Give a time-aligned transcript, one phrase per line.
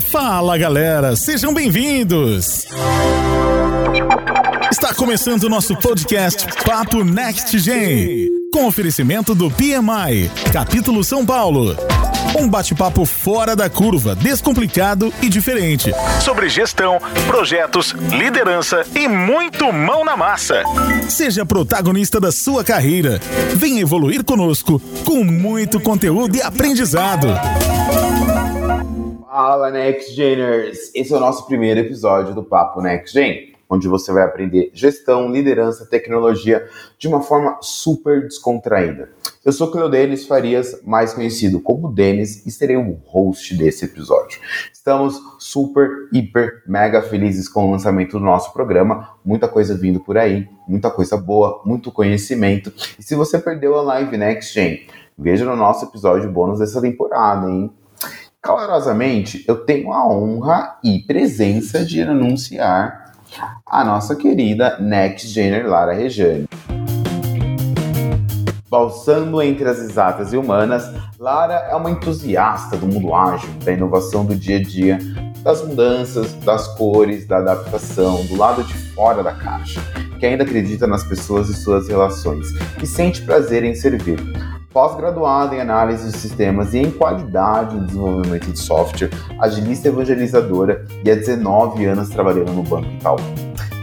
[0.00, 2.66] Fala galera, sejam bem-vindos!
[4.70, 11.76] Está começando o nosso podcast Papo Next Gen, com oferecimento do PMI, capítulo São Paulo.
[12.36, 15.92] Um bate-papo fora da curva, descomplicado e diferente.
[16.20, 16.98] Sobre gestão,
[17.28, 20.64] projetos, liderança e muito mão na massa.
[21.08, 23.20] Seja protagonista da sua carreira.
[23.54, 27.28] Venha evoluir conosco com muito conteúdo e aprendizado.
[29.34, 30.92] Fala Next Geners!
[30.94, 35.28] Esse é o nosso primeiro episódio do Papo Next Gen onde você vai aprender gestão,
[35.28, 39.10] liderança, tecnologia de uma forma super descontraída.
[39.44, 44.38] Eu sou Cleodenis Farias, mais conhecido como Denis, e serei o host desse episódio.
[44.72, 49.16] Estamos super, hiper, mega felizes com o lançamento do nosso programa.
[49.24, 52.72] Muita coisa vindo por aí, muita coisa boa, muito conhecimento.
[52.96, 54.86] E se você perdeu a live Next Gen,
[55.18, 57.72] veja no nosso episódio bônus dessa temporada, hein?
[58.44, 63.12] Calorosamente, eu tenho a honra e presença de anunciar
[63.66, 66.46] a nossa querida Next Gener Lara Rejane.
[68.68, 74.26] Balsando entre as exatas e humanas, Lara é uma entusiasta do mundo ágil, da inovação
[74.26, 74.98] do dia a dia,
[75.42, 79.80] das mudanças, das cores, da adaptação, do lado de fora da caixa,
[80.20, 82.48] que ainda acredita nas pessoas e suas relações,
[82.82, 84.20] e sente prazer em servir
[84.74, 89.08] pós-graduada em análise de sistemas e em qualidade em desenvolvimento de software,
[89.38, 93.18] agilista evangelizadora e há 19 anos trabalhando no Banco Itaú.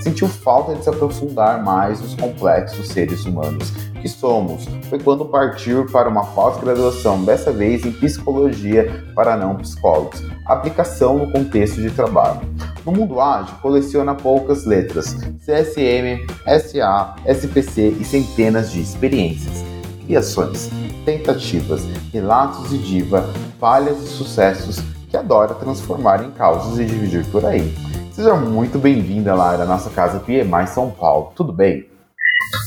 [0.02, 4.66] Sentiu falta de se aprofundar mais nos complexos seres humanos que somos.
[4.90, 11.32] Foi quando partiu para uma pós-graduação, dessa vez em psicologia para não psicólogos, aplicação no
[11.32, 12.42] contexto de trabalho.
[12.86, 16.26] No mundo ágil, coleciona poucas letras, CSM,
[16.60, 19.72] SA, SPC e centenas de experiências
[20.12, 20.70] criações,
[21.06, 27.46] tentativas, relatos de diva, falhas e sucessos que adora transformar em causas e dividir por
[27.46, 27.74] aí.
[28.12, 31.32] Seja muito bem-vinda, Lara, à nossa casa PMI São Paulo.
[31.36, 31.86] Tudo bem?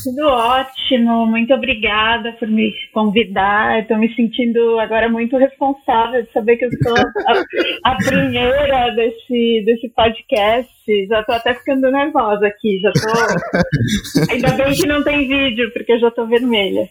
[0.03, 3.81] Tudo ótimo, muito obrigada por me convidar.
[3.81, 9.63] Estou me sentindo agora muito responsável de saber que eu sou a, a primeira desse,
[9.65, 10.69] desse podcast.
[11.07, 14.29] Já estou até ficando nervosa aqui, já tô.
[14.31, 16.87] Ainda bem que não tem vídeo, porque eu já estou vermelha.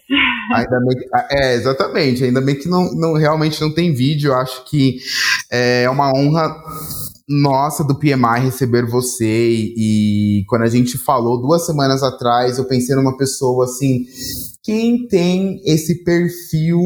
[0.53, 1.37] Ainda bem que...
[1.37, 2.23] É, exatamente.
[2.23, 4.31] Ainda bem que não, não, realmente não tem vídeo.
[4.31, 4.97] Eu acho que
[5.51, 6.53] é uma honra
[7.27, 9.73] nossa do PMI receber você e,
[10.41, 14.05] e, quando a gente falou duas semanas atrás, eu pensei numa pessoa assim,
[14.61, 16.79] quem tem esse perfil,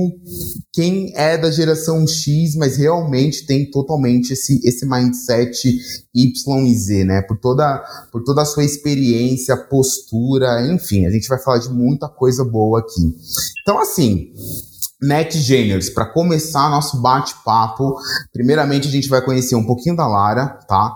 [0.71, 5.77] quem é da geração X, mas realmente tem totalmente esse, esse mindset
[6.15, 7.21] Y e Z, né?
[7.21, 12.07] Por toda, por toda a sua experiência, postura, enfim, a gente vai falar de muita
[12.07, 13.13] coisa boa aqui.
[13.61, 14.31] Então, assim,
[15.01, 17.95] NetGeners, para começar nosso bate-papo,
[18.33, 20.95] primeiramente a gente vai conhecer um pouquinho da Lara, tá?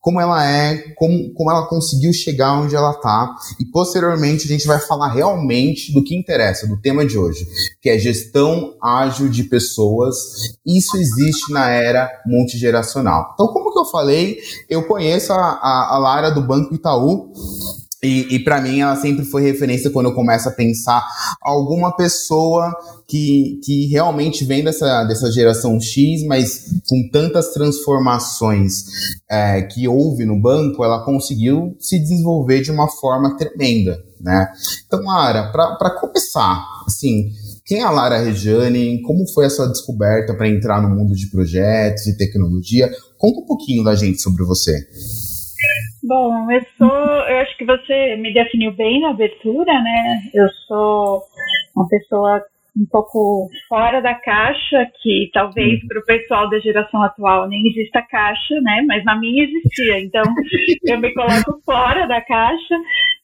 [0.00, 4.66] Como ela é, como, como ela conseguiu chegar onde ela tá, e posteriormente a gente
[4.66, 7.46] vai falar realmente do que interessa, do tema de hoje,
[7.82, 10.16] que é gestão ágil de pessoas.
[10.66, 13.30] Isso existe na era multigeracional.
[13.34, 14.38] Então, como que eu falei,
[14.68, 17.32] eu conheço a, a, a Lara do Banco Itaú,
[18.04, 21.02] e, e para mim ela sempre foi referência quando eu começo a pensar
[21.40, 22.70] alguma pessoa
[23.08, 28.84] que, que realmente vem dessa, dessa geração X, mas com tantas transformações
[29.30, 34.48] é, que houve no banco, ela conseguiu se desenvolver de uma forma tremenda, né?
[34.86, 37.30] Então, Lara, para começar, assim,
[37.64, 39.00] quem é a Lara Regiane?
[39.02, 42.90] Como foi a sua descoberta para entrar no mundo de projetos e tecnologia?
[43.16, 44.86] Conta um pouquinho da gente sobre você.
[46.06, 50.20] Bom, eu sou, eu acho que você me definiu bem na abertura, né?
[50.34, 51.22] Eu sou
[51.74, 52.42] uma pessoa
[52.76, 55.88] um pouco fora da caixa, que talvez uhum.
[55.88, 58.84] para o pessoal da geração atual nem exista caixa, né?
[58.86, 60.00] Mas na minha existia.
[60.00, 60.22] Então
[60.84, 62.74] eu me coloco fora da caixa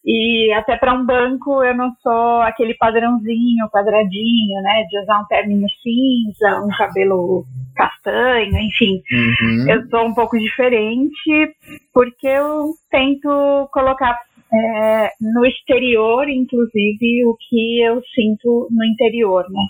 [0.04, 4.84] e até para um banco eu não sou aquele padrãozinho, quadradinho, né?
[4.88, 7.44] De usar um terninho cinza, um cabelo
[7.76, 9.02] castanho, enfim.
[9.12, 9.70] Uhum.
[9.70, 11.54] Eu sou um pouco diferente
[11.92, 14.18] porque eu tento colocar
[14.52, 19.62] é, no exterior, inclusive, o que eu sinto no interior, né?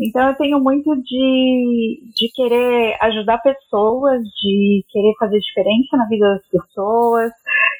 [0.00, 6.26] Então eu tenho muito de, de querer ajudar pessoas, de querer fazer diferença na vida
[6.26, 7.32] das pessoas.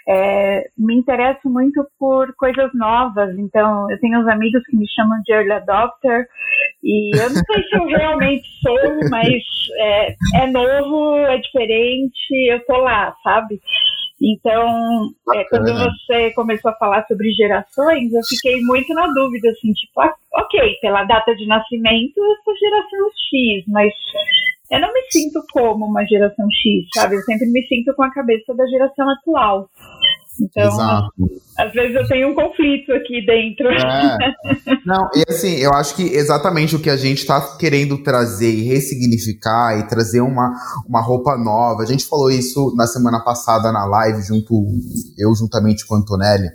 [0.08, 5.20] É, me interesso muito por coisas novas, então eu tenho uns amigos que me chamam
[5.24, 6.26] de early adopter.
[6.82, 9.42] E eu não sei se eu realmente sou, mas
[9.78, 13.60] é, é novo, é diferente, eu tô lá, sabe?
[14.22, 19.72] Então, é, quando você começou a falar sobre gerações, eu fiquei muito na dúvida, assim,
[19.72, 23.94] tipo, ah, ok, pela data de nascimento eu sou geração X, mas
[24.70, 27.16] eu não me sinto como uma geração X, sabe?
[27.16, 29.68] Eu sempre me sinto com a cabeça da geração atual.
[30.40, 31.12] Então, Exato.
[31.58, 33.66] às vezes eu tenho um conflito aqui dentro.
[33.68, 34.18] É.
[34.86, 38.62] Não, e assim, eu acho que exatamente o que a gente está querendo trazer e
[38.62, 40.52] ressignificar e trazer uma,
[40.88, 41.82] uma roupa nova.
[41.82, 44.54] A gente falou isso na semana passada na live, junto
[45.18, 46.48] eu juntamente com a Antonelli.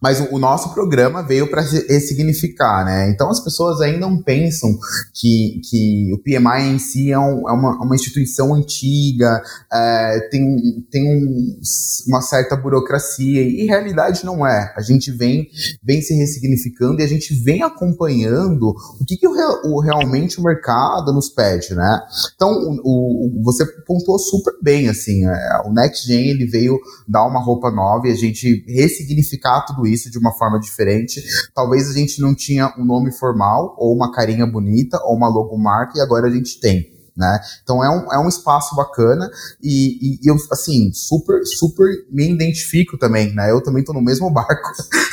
[0.00, 3.10] Mas o, nosso programa veio para ressignificar, né?
[3.10, 4.70] Então as pessoas ainda não pensam
[5.14, 9.42] que, que o PMI em si é, um, é uma, uma, instituição antiga,
[9.72, 11.60] é, tem, tem um,
[12.08, 14.72] uma certa burocracia, e realidade não é.
[14.76, 15.48] A gente vem,
[15.82, 19.32] vem se ressignificando e a gente vem acompanhando o que, que o,
[19.64, 22.00] o realmente o mercado nos pede, né?
[22.34, 22.50] Então,
[22.82, 27.40] o, o, você pontuou super bem, assim, é, o Next Gen ele veio dar uma
[27.40, 31.20] roupa nova e a gente ressignificar tudo isso de uma forma diferente.
[31.54, 35.98] Talvez a gente não tinha um nome formal, ou uma carinha bonita, ou uma logomarca,
[35.98, 37.40] e agora a gente tem né?
[37.62, 39.30] Então é um, é um espaço bacana
[39.62, 43.50] e, e, eu, assim, super, super me identifico também, né?
[43.50, 44.70] Eu também tô no mesmo barco.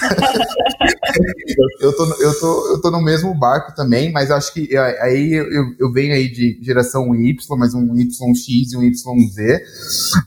[1.81, 5.33] eu, tô, eu, tô, eu tô no mesmo barco também, mas acho que é, aí
[5.33, 8.19] eu, eu venho aí de geração Y, mas um YX
[8.73, 9.35] e um YZ,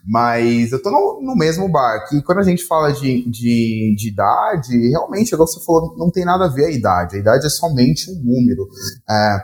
[0.07, 2.15] mas eu tô no, no mesmo barco.
[2.17, 6.25] E quando a gente fala de, de, de idade, realmente, igual você falou, não tem
[6.25, 7.17] nada a ver a idade.
[7.17, 8.69] A idade é somente um número.
[9.09, 9.39] É,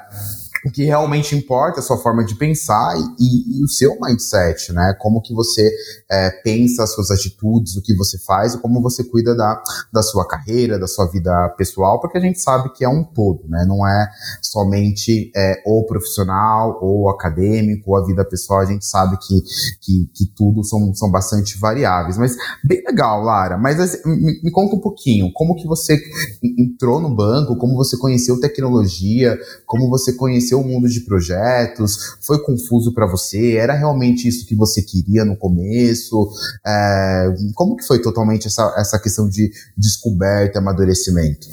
[0.70, 4.94] que realmente importa é a sua forma de pensar e, e o seu mindset, né?
[4.98, 5.70] Como que você
[6.10, 10.02] é, pensa as suas atitudes, o que você faz e como você cuida da, da
[10.02, 13.64] sua carreira, da sua vida pessoal, porque a gente sabe que é um todo, né?
[13.66, 14.08] Não é
[14.42, 19.42] somente é, profissional ou acadêmico ou a vida pessoal, a gente sabe que,
[19.80, 22.18] que, que tudo são, são bastante variáveis.
[22.18, 25.98] Mas bem legal, Lara, mas assim, me, me conta um pouquinho, como que você
[26.42, 32.18] entrou no banco, como você conheceu tecnologia, como você conheceu conheceu o mundo de projetos?
[32.26, 33.56] Foi confuso para você?
[33.56, 36.28] Era realmente isso que você queria no começo?
[36.66, 41.46] É, como que foi totalmente essa, essa questão de descoberta, amadurecimento?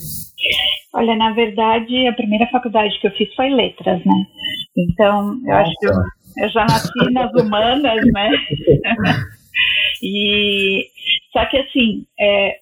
[0.94, 4.25] Olha, na verdade, a primeira faculdade que eu fiz foi letras, né?
[4.77, 5.61] Então, eu Nossa.
[5.61, 5.94] acho que eu,
[6.45, 8.29] eu já nasci nas humanas, né?
[10.03, 10.88] e
[11.31, 12.57] só que assim, é,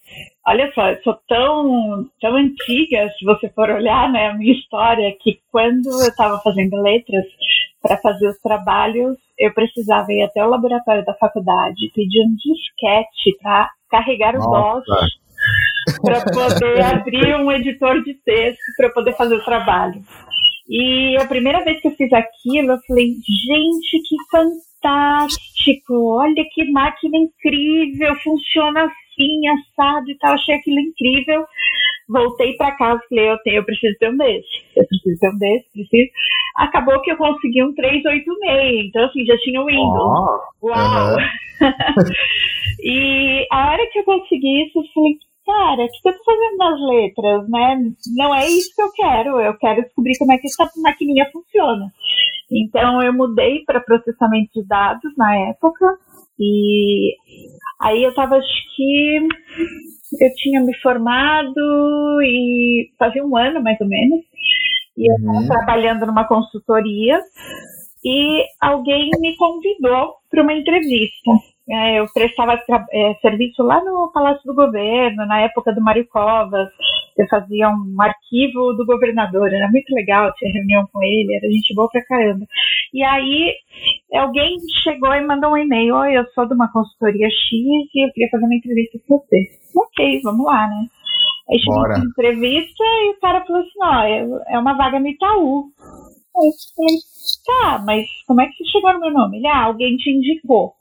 [0.48, 5.16] Olha só, eu sou tão, tão antiga, se você for olhar né, a minha história,
[5.22, 7.26] que quando eu estava fazendo letras,
[7.82, 13.38] para fazer os trabalhos, eu precisava ir até o laboratório da faculdade, pedir um disquete
[13.42, 14.86] para carregar o DOS,
[16.02, 20.02] para poder abrir um editor de texto para poder fazer o trabalho.
[20.70, 24.71] E a primeira vez que eu fiz aquilo, eu falei, gente, que fantástico!
[25.94, 31.46] Olha que máquina incrível, funciona assim, assado e tal, achei aquilo incrível.
[32.10, 35.30] Voltei para casa e falei, eu, tenho, eu preciso ter um desse, eu preciso ter
[35.30, 36.12] um desse, preciso.
[36.58, 40.42] Acabou que eu consegui um 386, então assim, já tinha o Windows.
[40.62, 41.18] Oh, Uau!
[42.84, 46.58] e a hora que eu consegui isso, eu falei, cara, o que eu tô fazendo
[46.58, 47.92] nas letras, né?
[48.16, 51.92] Não é isso que eu quero, eu quero descobrir como é que essa maquininha funciona.
[52.52, 55.86] Então eu mudei para processamento de dados na época
[56.40, 57.16] e
[57.82, 59.18] Aí eu tava, acho que
[60.22, 64.22] eu tinha me formado e fazia um ano mais ou menos.
[64.98, 65.48] E eu estava uhum.
[65.48, 67.20] trabalhando numa consultoria
[68.06, 71.32] e alguém me convidou para uma entrevista.
[71.70, 72.62] É, eu prestava
[72.92, 76.70] é, serviço lá no Palácio do Governo, na época do Mário Covas.
[77.22, 81.76] Eu fazia um arquivo do governador, era muito legal, tinha reunião com ele, era gente
[81.76, 82.46] boa pra caramba.
[82.94, 83.54] E aí
[84.14, 88.12] alguém chegou e mandou um e-mail: Oi, eu sou de uma consultoria X e eu
[88.12, 89.38] queria fazer uma entrevista com você.
[89.76, 90.88] Ok, vamos lá, né?
[91.50, 95.08] Aí chegou uma entrevista e o cara falou assim: Ó, é, é uma vaga no
[95.08, 95.66] Itaú.
[96.36, 96.98] Aí eu falei:
[97.46, 99.38] Tá, mas como é que você chegou no meu nome?
[99.38, 100.74] Ele, ah, alguém te indicou.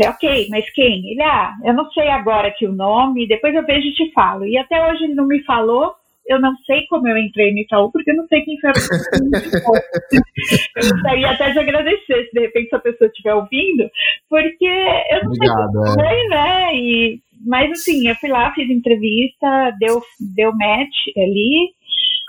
[0.00, 1.10] Falei, ok, mas quem?
[1.10, 4.46] Ele, ah, eu não sei agora aqui o nome, depois eu vejo e te falo.
[4.46, 5.94] E até hoje ele não me falou,
[6.26, 8.72] eu não sei como eu entrei no Itaú, porque eu não sei quem foi a
[8.72, 9.74] pessoa que me indicou.
[10.76, 13.90] eu gostaria até de agradecer, se de repente essa pessoa estiver ouvindo,
[14.28, 15.94] porque eu não Obrigado, sei como é.
[15.94, 16.76] foi, né?
[16.76, 20.00] E, mas assim, eu fui lá, fiz entrevista, deu,
[20.34, 21.74] deu match ali,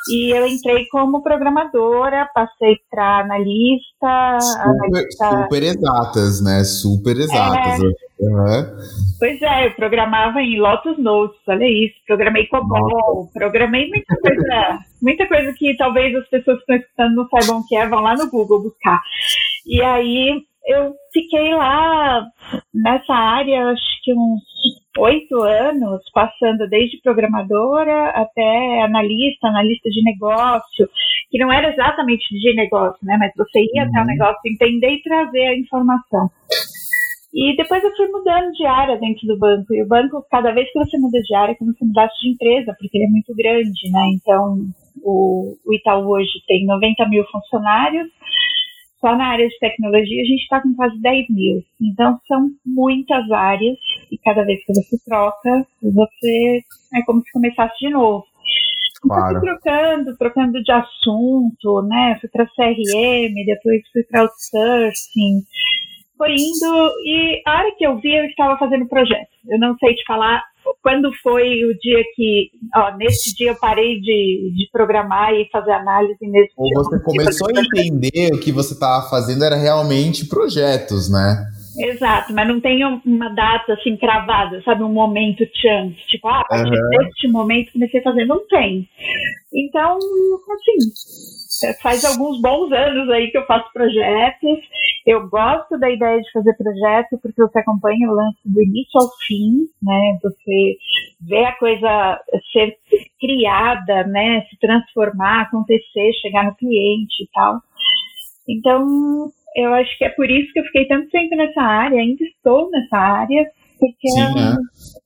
[0.09, 5.43] e eu entrei como programadora, passei para analista, super, analista.
[5.43, 6.63] Super exatas, né?
[6.63, 7.79] Super exatas.
[7.81, 8.77] É, uhum.
[9.19, 11.95] Pois é, eu programava em Lotus Notes, olha isso.
[12.07, 17.29] Programei COBOL, programei muita coisa, muita coisa que talvez as pessoas que estão escutando não
[17.29, 18.99] saibam o que é, vão lá no Google buscar.
[19.67, 22.25] E aí eu fiquei lá
[22.73, 24.50] nessa área, acho que uns
[24.97, 30.89] oito anos, passando desde programadora até analista, analista de negócio,
[31.29, 33.17] que não era exatamente de negócio, né?
[33.19, 33.89] Mas você ia uhum.
[33.89, 34.07] até o uhum.
[34.07, 36.29] negócio, entender e trazer a informação.
[37.33, 39.73] E depois eu fui mudando de área dentro do banco.
[39.73, 42.29] E o banco, cada vez que você muda de área, é como se mudasse de
[42.29, 44.01] empresa, porque ele é muito grande, né?
[44.15, 44.57] Então,
[45.01, 48.09] o, o Itaú hoje tem 90 mil funcionários.
[48.99, 51.63] Só na área de tecnologia a gente está com quase 10 mil.
[51.81, 53.77] Então, são muitas áreas.
[54.11, 56.61] E cada vez que você troca, você
[56.93, 58.25] é como se começasse de novo.
[59.03, 59.37] Então, claro.
[59.37, 62.17] Então, fui trocando, trocando de assunto, né?
[62.19, 65.43] Fui para CRM, depois fui para outsourcing
[66.21, 69.31] foi indo e a hora que eu vi eu estava fazendo projeto.
[69.49, 70.43] Eu não sei te falar
[70.83, 75.71] quando foi o dia que, ó, nesse dia eu parei de, de programar e fazer
[75.71, 76.75] análise nesse Ou dia.
[76.75, 81.43] você começou a entender o que você estava fazendo era realmente projetos, né?
[81.83, 86.45] Exato, mas não tem uma data assim cravada, sabe, um momento chance, tipo, ah, a
[86.45, 86.89] partir uhum.
[86.89, 88.87] deste momento comecei a fazer, não tem.
[89.53, 94.59] Então, assim, é, faz alguns bons anos aí que eu faço projetos
[95.05, 99.09] eu gosto da ideia de fazer projeto porque você acompanha o lance do início ao
[99.25, 100.19] fim, né?
[100.21, 100.77] Você
[101.21, 102.21] vê a coisa
[102.53, 102.77] ser
[103.19, 104.45] criada, né?
[104.49, 107.61] Se transformar, acontecer, chegar no cliente e tal.
[108.47, 112.23] Então, eu acho que é por isso que eu fiquei tanto tempo nessa área, ainda
[112.23, 113.45] estou nessa área,
[113.79, 114.55] porque Sim, é, uma, é.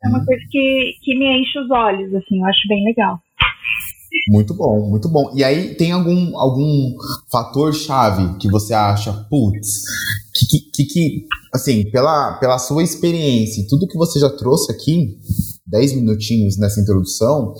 [0.05, 3.19] é uma coisa que, que me enche os olhos, assim, eu acho bem legal.
[4.29, 5.31] Muito bom, muito bom.
[5.35, 6.95] E aí, tem algum, algum
[7.31, 9.83] fator chave que você acha, putz,
[10.33, 15.17] que, que, que, assim, pela, pela sua experiência e tudo que você já trouxe aqui,
[15.67, 17.53] 10 minutinhos nessa introdução,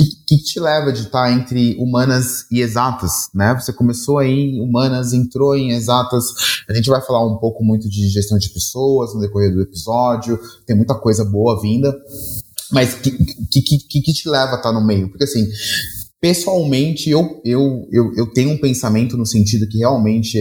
[0.00, 3.54] que, que te leva de estar entre humanas e exatas, né?
[3.54, 6.24] Você começou em humanas, entrou em exatas.
[6.68, 10.38] A gente vai falar um pouco muito de gestão de pessoas no decorrer do episódio,
[10.66, 11.94] tem muita coisa boa vinda.
[12.72, 15.08] Mas que, que, que, que te leva a estar no meio?
[15.08, 15.46] Porque assim,
[16.20, 20.38] pessoalmente, eu, eu, eu, eu tenho um pensamento no sentido que realmente,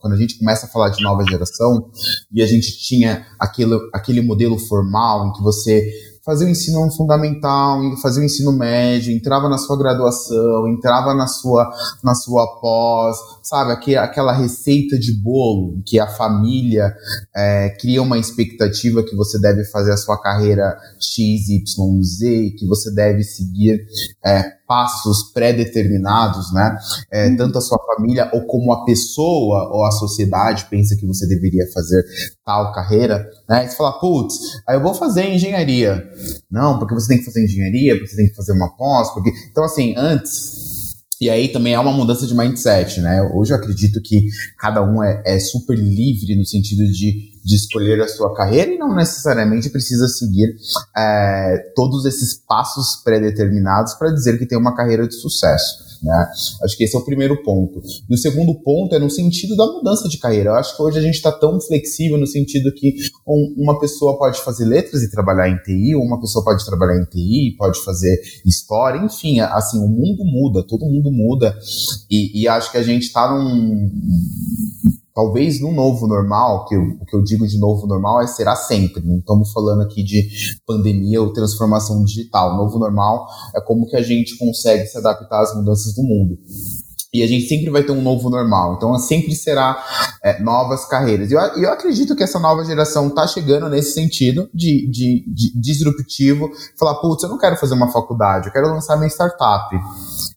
[0.00, 1.90] quando a gente começa a falar de nova geração,
[2.32, 7.80] e a gente tinha aquele, aquele modelo formal em que você fazia o ensino fundamental,
[8.00, 11.70] fazia o ensino médio, entrava na sua graduação, entrava na sua,
[12.02, 13.72] na sua pós, sabe?
[13.96, 16.94] aquela receita de bolo que a família
[17.34, 22.66] é, cria uma expectativa que você deve fazer a sua carreira X, Y, Z, que
[22.66, 23.84] você deve seguir
[24.24, 26.78] é, passos pré-determinados, né?
[27.12, 27.36] É, uhum.
[27.36, 31.70] tanto a sua família ou como a pessoa ou a sociedade pensa que você deveria
[31.74, 32.02] fazer
[32.42, 33.66] tal carreira, né?
[33.66, 34.34] E você fala, putz,
[34.66, 36.02] aí eu vou fazer engenharia.
[36.50, 39.30] Não, porque você tem que fazer engenharia, porque você tem que fazer uma pós, porque.
[39.50, 40.62] Então, assim, antes
[41.20, 43.22] e aí também é uma mudança de mindset, né?
[43.34, 44.26] Hoje eu acredito que
[44.58, 48.78] cada um é, é super livre no sentido de, de escolher a sua carreira e
[48.78, 50.54] não necessariamente precisa seguir
[50.96, 55.92] é, todos esses passos pré-determinados para dizer que tem uma carreira de sucesso.
[56.02, 56.26] Né?
[56.64, 57.80] Acho que esse é o primeiro ponto.
[58.10, 60.50] E o segundo ponto é no sentido da mudança de carreira.
[60.50, 62.96] Eu acho que hoje a gente está tão flexível no sentido que
[63.26, 67.00] um, uma pessoa pode fazer letras e trabalhar em TI, ou uma pessoa pode trabalhar
[67.00, 71.56] em TI, pode fazer história, enfim, assim, o mundo muda, todo mundo muda.
[72.10, 73.90] E, e acho que a gente está num
[75.14, 78.56] talvez no novo normal, que eu, o que eu digo de novo normal é será
[78.56, 79.02] sempre.
[79.04, 80.28] Não estamos falando aqui de
[80.66, 82.56] pandemia ou transformação digital.
[82.56, 86.38] Novo normal é como que a gente consegue se adaptar às mudanças do mundo.
[87.14, 88.74] E a gente sempre vai ter um novo normal.
[88.76, 89.84] Então, sempre será
[90.24, 91.30] é, novas carreiras.
[91.30, 95.60] E eu, eu acredito que essa nova geração está chegando nesse sentido de, de, de
[95.60, 96.50] disruptivo.
[96.78, 99.76] Falar, putz, eu não quero fazer uma faculdade, eu quero lançar minha startup.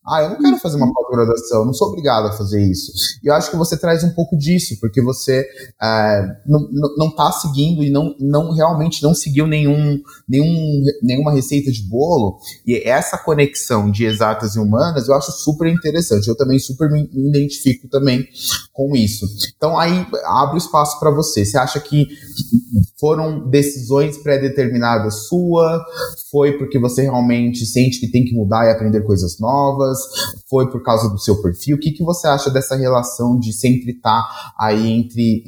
[0.08, 2.92] Ah, eu não quero fazer uma pós-graduação, não sou obrigado a fazer isso.
[3.24, 5.46] E eu acho que você traz um pouco disso, porque você
[5.82, 11.82] é, não está seguindo e não, não realmente não seguiu nenhum, nenhum, nenhuma receita de
[11.82, 12.38] bolo.
[12.68, 16.28] E essa conexão de exatas e humanas eu acho super interessante.
[16.28, 18.28] Eu também super me identifico também
[18.74, 19.26] com isso.
[19.56, 21.46] Então aí abre o espaço para você.
[21.46, 22.08] Você acha que
[23.00, 25.84] foram decisões pré-determinadas sua?
[26.30, 29.95] Foi porque você realmente sente que tem que mudar e aprender coisas novas?
[30.50, 31.78] Foi por causa do seu perfil?
[31.78, 35.44] O que, que você acha dessa relação de sempre estar tá aí entre,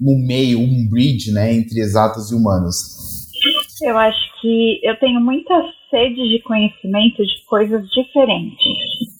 [0.00, 3.28] no meio, um bridge, né, entre exatas e humanas?
[3.82, 5.54] Eu acho que eu tenho muita
[5.90, 9.19] sede de conhecimento de coisas diferentes.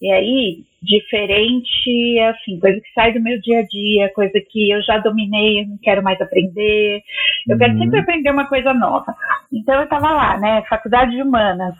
[0.00, 4.70] E aí, diferente é assim, coisa que sai do meu dia a dia, coisa que
[4.70, 7.02] eu já dominei, eu não quero mais aprender.
[7.48, 7.58] Eu uhum.
[7.58, 9.14] quero sempre aprender uma coisa nova.
[9.52, 11.74] Então eu estava lá, né, faculdade de humanas,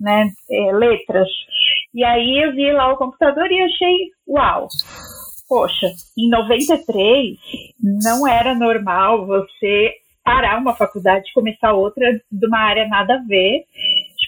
[0.00, 1.28] né, é, letras.
[1.94, 3.96] E aí eu vi lá o computador e achei,
[4.28, 4.68] uau,
[5.48, 5.86] poxa,
[6.18, 7.36] em 93
[8.02, 9.92] não era normal você
[10.24, 13.64] parar uma faculdade, começar outra de uma área nada a ver.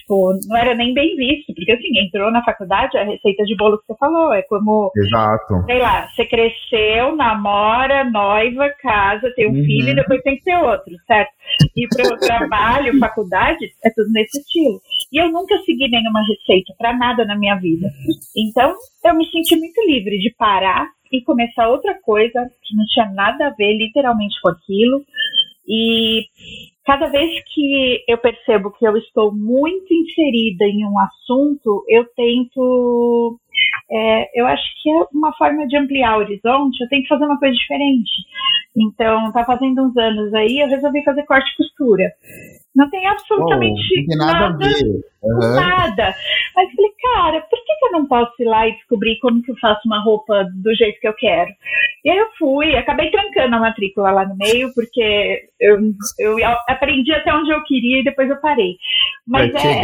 [0.03, 3.79] Tipo, não era nem bem visto, porque assim, entrou na faculdade, a receita de bolo
[3.79, 4.91] que você falou, é como.
[4.95, 5.63] Exato.
[5.65, 9.63] Sei lá, você cresceu, namora, noiva, casa, tem um uhum.
[9.63, 11.31] filho e depois tem que ter outro, certo?
[11.75, 14.81] E para o trabalho, faculdade, é tudo nesse estilo.
[15.11, 17.87] E eu nunca segui nenhuma receita para nada na minha vida.
[18.35, 23.09] Então, eu me senti muito livre de parar e começar outra coisa que não tinha
[23.13, 25.01] nada a ver literalmente com aquilo.
[25.65, 26.25] E
[26.85, 33.39] cada vez que eu percebo que eu estou muito inserida em um assunto, eu tento.
[33.91, 37.25] É, eu acho que é uma forma de ampliar o horizonte, eu tenho que fazer
[37.25, 38.11] uma coisa diferente.
[38.75, 42.11] Então, tá fazendo uns anos aí, eu resolvi fazer corte e costura.
[42.75, 45.12] Não tem absolutamente oh, não tem nada, nada, a ver.
[45.23, 45.55] Uhum.
[45.55, 46.13] Nada.
[46.55, 49.51] Mas falei, cara, por que, que, eu não posso ir lá e descobrir como que
[49.51, 51.49] eu faço uma roupa do jeito que eu quero?
[52.03, 55.77] E aí eu fui, acabei trancando a matrícula lá no meio, porque eu,
[56.19, 56.37] eu
[56.67, 58.75] aprendi até onde eu queria e depois eu parei.
[59.25, 59.83] Mas é, é,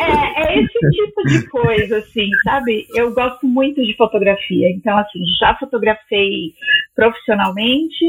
[0.00, 2.86] é, é, esse tipo de coisa, assim, sabe?
[2.94, 6.54] Eu gosto muito de fotografia, então, assim, já fotografei
[6.94, 8.04] profissionalmente,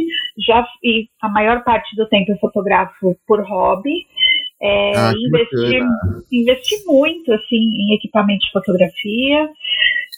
[0.47, 4.07] já e a maior parte do tempo eu fotografo por hobby.
[4.61, 5.79] É, ah, investi,
[6.31, 9.49] investi muito assim em equipamento de fotografia.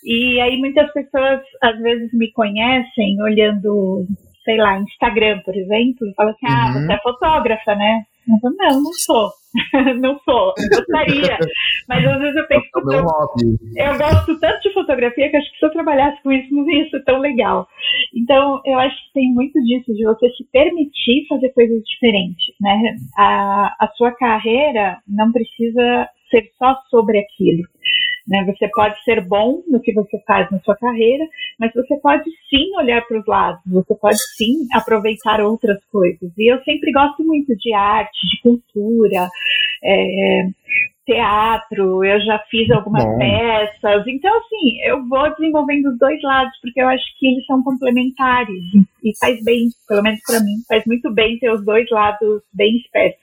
[0.04, 4.06] E aí muitas pessoas às vezes me conhecem olhando
[4.46, 6.86] sei lá Instagram por exemplo e falam assim ah uhum.
[6.86, 8.04] você é fotógrafa né?
[8.28, 9.30] Eu falo, não não sou
[10.00, 11.38] não sou, gostaria.
[11.88, 15.52] Mas às vezes eu penso é que eu, eu gosto tanto de fotografia que acho
[15.52, 17.68] que se eu trabalhasse com isso não ia ser tão legal.
[18.16, 22.54] Então eu acho que tem muito disso, de você se permitir fazer coisas diferentes.
[22.60, 22.96] Né?
[23.18, 27.64] A, a sua carreira não precisa ser só sobre aquilo.
[28.30, 28.46] Né?
[28.46, 31.26] Você pode ser bom no que você faz na sua carreira,
[31.60, 36.32] mas você pode sim olhar para os lados, você pode sim aproveitar outras coisas.
[36.38, 39.28] E eu sempre gosto muito de arte, de cultura,
[39.84, 40.44] é,
[41.10, 43.18] teatro, eu já fiz algumas bom.
[43.18, 44.06] peças.
[44.06, 48.64] Então, assim, eu vou desenvolvendo os dois lados, porque eu acho que eles são complementares
[49.04, 52.78] e faz bem, pelo menos para mim, faz muito bem ter os dois lados bem
[52.78, 53.20] espertos.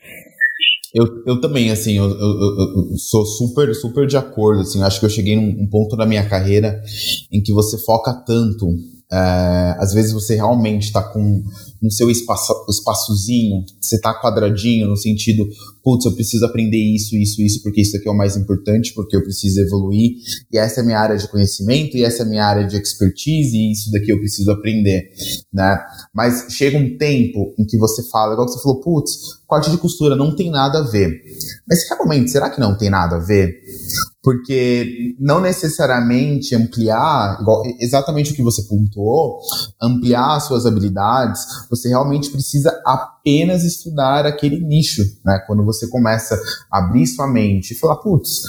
[0.94, 5.06] Eu, eu também, assim, eu, eu, eu, sou super, super de acordo, assim, acho que
[5.06, 6.82] eu cheguei num um ponto da minha carreira
[7.30, 8.68] em que você foca tanto,
[9.12, 11.42] é, às vezes você realmente está com
[11.80, 15.46] no seu espaço, espaçozinho, você tá quadradinho no sentido,
[15.86, 19.16] putz, eu preciso aprender isso, isso, isso, porque isso aqui é o mais importante, porque
[19.16, 20.16] eu preciso evoluir,
[20.52, 22.76] e essa é a minha área de conhecimento, e essa é a minha área de
[22.76, 25.12] expertise, e isso daqui eu preciso aprender,
[25.54, 25.78] né?
[26.12, 29.12] Mas chega um tempo em que você fala, igual que você falou, putz,
[29.46, 31.22] corte de costura não tem nada a ver.
[31.68, 33.54] Mas realmente, será que não tem nada a ver?
[34.26, 39.38] Porque não necessariamente ampliar, igual, exatamente o que você pontuou,
[39.80, 45.38] ampliar suas habilidades, você realmente precisa apenas estudar aquele nicho, né?
[45.46, 46.34] Quando você começa
[46.72, 48.42] a abrir sua mente e falar, putz,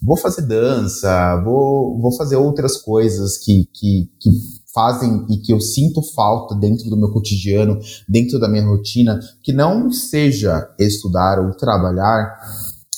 [0.00, 4.30] vou fazer dança, vou, vou fazer outras coisas que, que, que
[4.72, 9.52] fazem e que eu sinto falta dentro do meu cotidiano, dentro da minha rotina, que
[9.52, 12.36] não seja estudar ou trabalhar,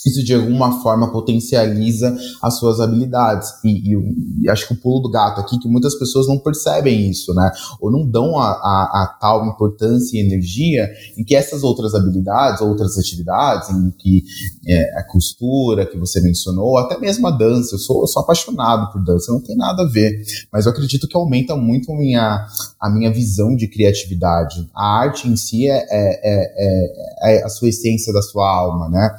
[0.06, 3.52] isso de alguma forma potencializa as suas habilidades.
[3.64, 7.10] E, e, e, acho que o pulo do gato aqui, que muitas pessoas não percebem
[7.10, 7.50] isso, né?
[7.80, 12.60] Ou não dão a, a, a tal importância e energia em que essas outras habilidades,
[12.60, 14.24] outras atividades, em que
[14.66, 17.74] é, a costura que você mencionou, até mesmo a dança.
[17.74, 20.22] Eu sou, eu sou apaixonado por dança, não tem nada a ver.
[20.52, 22.46] Mas eu acredito que aumenta muito a minha,
[22.80, 24.68] a minha visão de criatividade.
[24.74, 29.10] A arte em si é, é, é, é a sua essência da sua alma, né?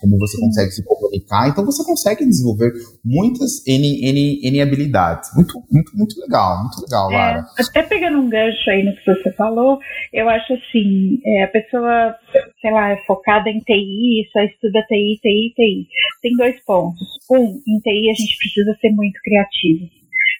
[0.00, 2.72] Como você você consegue se comunicar, então você consegue desenvolver
[3.04, 5.30] muitas N, N, N habilidades.
[5.34, 7.44] Muito, muito, muito legal, muito legal, é, Lara.
[7.58, 9.78] Até pegando um gancho aí no que você falou,
[10.12, 12.14] eu acho assim, é, a pessoa,
[12.60, 15.88] sei lá, é focada em TI, só estuda TI, TI, TI.
[16.22, 17.00] Tem dois pontos.
[17.30, 19.88] Um, em TI a gente precisa ser muito criativo.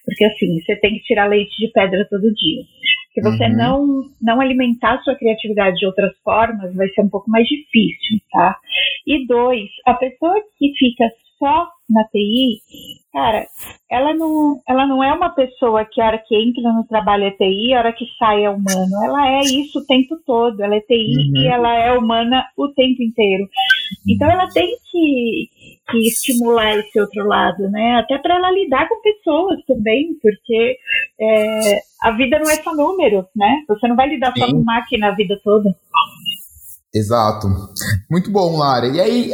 [0.04, 2.62] Porque assim, você tem que tirar leite de pedra todo dia.
[3.16, 3.56] Se você uhum.
[3.56, 8.58] não, não alimentar sua criatividade de outras formas, vai ser um pouco mais difícil, tá?
[9.06, 11.06] E dois, a pessoa que fica
[11.38, 12.60] só na TI,
[13.12, 13.46] cara,
[13.90, 17.30] ela não, ela não é uma pessoa que a hora que entra no trabalho é
[17.30, 19.04] TI, a hora que sai é humano.
[19.06, 20.62] Ela é isso o tempo todo.
[20.62, 21.42] Ela é TI uhum.
[21.42, 23.48] e ela é humana o tempo inteiro.
[24.06, 25.48] Então ela tem que,
[25.88, 28.00] que estimular esse outro lado, né?
[28.00, 30.76] Até para ela lidar com pessoas também, porque
[31.20, 33.62] é, a vida não é só número, né?
[33.68, 34.40] Você não vai lidar Sim.
[34.40, 35.74] só com máquina a vida toda.
[36.96, 37.48] Exato.
[38.10, 38.86] Muito bom, Lara.
[38.86, 39.30] E aí,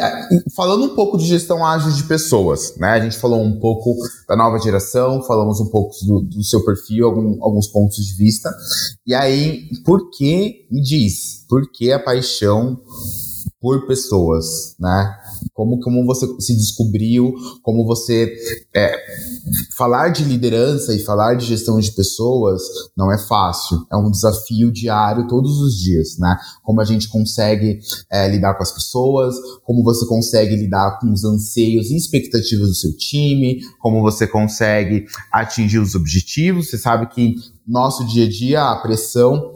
[0.57, 2.89] falando um pouco de gestão ágil de pessoas, né?
[2.89, 3.95] A gente falou um pouco
[4.29, 8.51] da nova geração, falamos um pouco do, do seu perfil, algum, alguns pontos de vista.
[9.07, 12.81] E aí, por que, me diz, por que a paixão
[13.61, 15.17] por pessoas, né?
[15.53, 18.35] Como, como você se descobriu, como você
[18.75, 18.97] é,
[19.77, 22.63] falar de liderança e falar de gestão de pessoas
[22.97, 26.37] não é fácil, é um desafio diário todos os dias, né?
[26.63, 27.79] Como a gente consegue
[28.11, 32.75] é, lidar com as pessoas, como você consegue lidar com os anseios e expectativas do
[32.75, 36.71] seu time, como você consegue atingir os objetivos.
[36.71, 37.35] Você sabe que
[37.67, 39.55] nosso dia a dia, a pressão,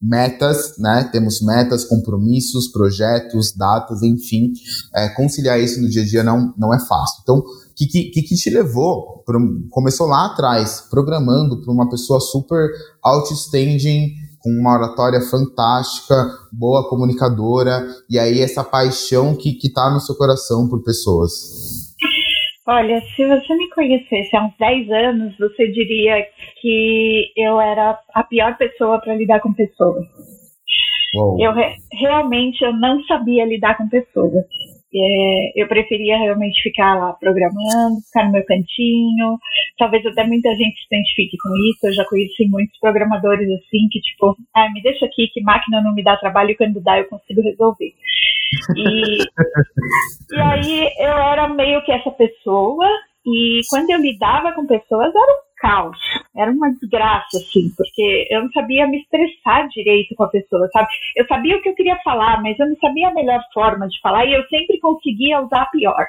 [0.00, 1.08] metas, né?
[1.10, 4.52] Temos metas, compromissos, projetos, datas, enfim.
[4.94, 7.20] É, conciliar isso no dia a dia não, não é fácil.
[7.22, 7.42] Então,
[7.74, 9.22] que, que, que te levou?
[9.70, 12.70] Começou lá atrás, programando para uma pessoa super
[13.02, 20.00] outstanding, com uma oratória fantástica, boa comunicadora, e aí essa paixão que, que tá no
[20.00, 21.85] seu coração por pessoas.
[22.68, 26.26] Olha, se você me conhecesse há uns 10 anos, você diria
[26.60, 30.04] que eu era a pior pessoa para lidar com pessoas.
[31.38, 34.44] Eu re realmente eu não sabia lidar com pessoas.
[34.94, 39.38] É, eu preferia realmente ficar lá programando, ficar no meu cantinho.
[39.78, 41.86] Talvez até muita gente se identifique com isso.
[41.86, 45.94] Eu já conheci muitos programadores assim que, tipo, ah, me deixa aqui que máquina não
[45.94, 47.92] me dá trabalho e quando dá eu consigo resolver.
[48.76, 49.18] E,
[50.32, 52.86] e aí eu era meio que essa pessoa,
[53.26, 55.98] e quando eu lidava com pessoas era um caos,
[56.36, 60.88] era uma desgraça, assim, porque eu não sabia me estressar direito com a pessoa, sabe?
[61.16, 64.00] Eu sabia o que eu queria falar, mas eu não sabia a melhor forma de
[64.00, 66.06] falar e eu sempre conseguia usar a pior.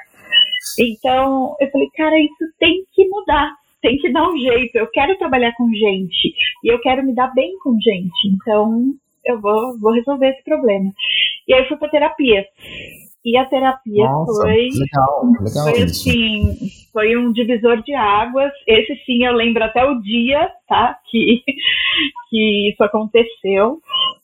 [0.78, 4.76] Então eu falei, cara, isso tem que mudar, tem que dar um jeito.
[4.76, 9.40] Eu quero trabalhar com gente e eu quero me dar bem com gente, então eu
[9.40, 10.92] vou, vou resolver esse problema.
[11.48, 12.44] E aí fui pra terapia.
[13.24, 16.56] E a terapia Nossa, foi, legal, legal foi assim,
[16.92, 18.52] foi um divisor de águas.
[18.66, 20.96] Esse sim eu lembro até o dia, tá?
[21.10, 21.42] Que,
[22.30, 23.80] que isso aconteceu.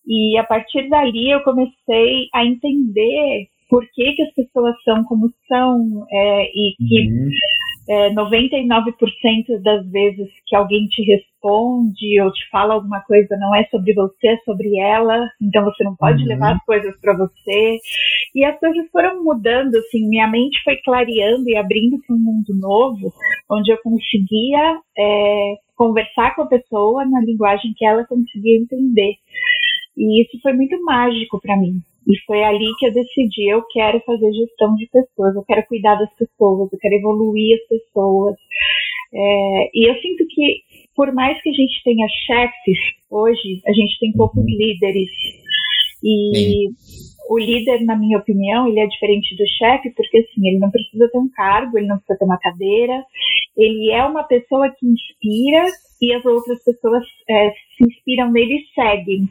[0.06, 5.32] E a partir dali eu comecei a entender por que, que as pessoas são como
[5.48, 7.30] são é, e que uhum
[7.88, 13.64] é, 99% das vezes que alguém te responde ou te fala alguma coisa não é
[13.64, 16.28] sobre você, é sobre ela, então você não pode uhum.
[16.28, 17.78] levar as coisas para você.
[18.34, 22.54] E as coisas foram mudando, assim, minha mente foi clareando e abrindo para um mundo
[22.58, 23.12] novo,
[23.50, 29.14] onde eu conseguia é, conversar com a pessoa na linguagem que ela conseguia entender.
[29.96, 31.80] E isso foi muito mágico para mim.
[32.06, 35.94] E foi ali que eu decidi, eu quero fazer gestão de pessoas, eu quero cuidar
[35.96, 38.36] das pessoas, eu quero evoluir as pessoas.
[39.12, 40.62] É, e eu sinto que,
[40.94, 42.78] por mais que a gente tenha chefes,
[43.10, 45.10] hoje a gente tem poucos líderes.
[46.02, 47.04] E Sim.
[47.30, 51.08] o líder, na minha opinião, ele é diferente do chefe, porque assim, ele não precisa
[51.10, 53.02] ter um cargo, ele não precisa ter uma cadeira,
[53.56, 55.64] ele é uma pessoa que inspira
[56.02, 59.28] e as outras pessoas é, se inspiram nele e seguem.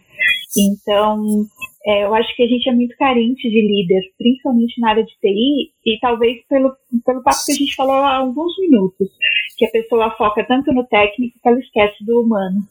[0.58, 1.46] Então,
[1.86, 5.14] é, eu acho que a gente é muito carente de líder, principalmente na área de
[5.20, 6.74] TI, e talvez pelo,
[7.06, 9.10] pelo papo que a gente falou há alguns minutos,
[9.58, 12.62] que a pessoa foca tanto no técnico que ela esquece do humano.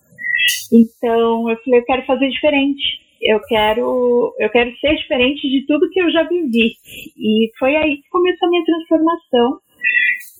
[0.72, 3.02] Então, eu falei, eu quero fazer diferente.
[3.20, 6.72] Eu quero, eu quero ser diferente de tudo que eu já vivi.
[7.16, 9.58] E foi aí que começou a minha transformação.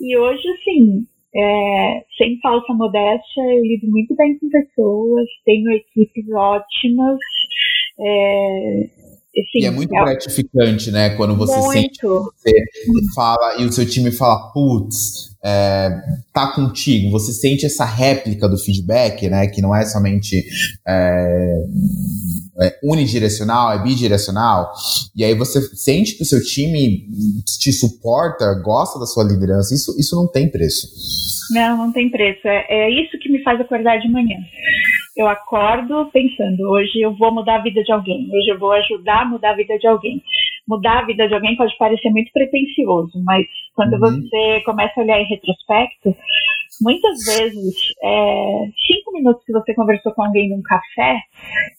[0.01, 6.25] E hoje, assim, é, sem falsa modéstia, eu lido muito bem com pessoas, tenho equipes
[6.33, 7.19] ótimas.
[7.99, 8.89] É,
[9.41, 11.11] assim, e é muito é, gratificante, né?
[11.11, 11.73] Quando você muito.
[11.73, 15.91] sente que você fala e o seu time fala, putz, é,
[16.33, 19.47] tá contigo, você sente essa réplica do feedback, né?
[19.49, 20.45] Que não é somente
[20.87, 21.65] é,
[22.61, 24.73] é, unidirecional, é bidirecional,
[25.17, 27.07] e aí você sente que o seu time
[27.59, 30.87] te suporta, gosta da sua liderança, isso, isso não tem preço.
[31.51, 32.47] Não, não tem preço.
[32.47, 34.37] É, é isso que me faz acordar de manhã.
[35.15, 39.23] Eu acordo pensando, hoje eu vou mudar a vida de alguém, hoje eu vou ajudar
[39.23, 40.23] a mudar a vida de alguém.
[40.67, 43.99] Mudar a vida de alguém pode parecer muito pretencioso, mas quando uhum.
[43.99, 46.17] você começa a olhar em retrospecto,
[46.81, 51.21] muitas vezes, é, cinco minutos que você conversou com alguém num café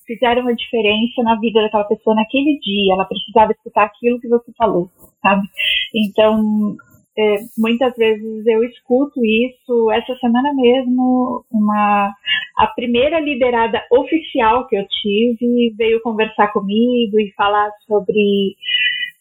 [0.06, 2.94] fizeram uma diferença na vida daquela pessoa naquele dia.
[2.94, 4.90] Ela precisava escutar aquilo que você falou,
[5.22, 5.48] sabe?
[5.96, 6.76] Então,
[7.18, 9.92] é, muitas vezes eu escuto isso.
[9.92, 12.12] Essa semana mesmo, uma
[12.58, 18.56] a primeira liderada oficial que eu tive veio conversar comigo e falar sobre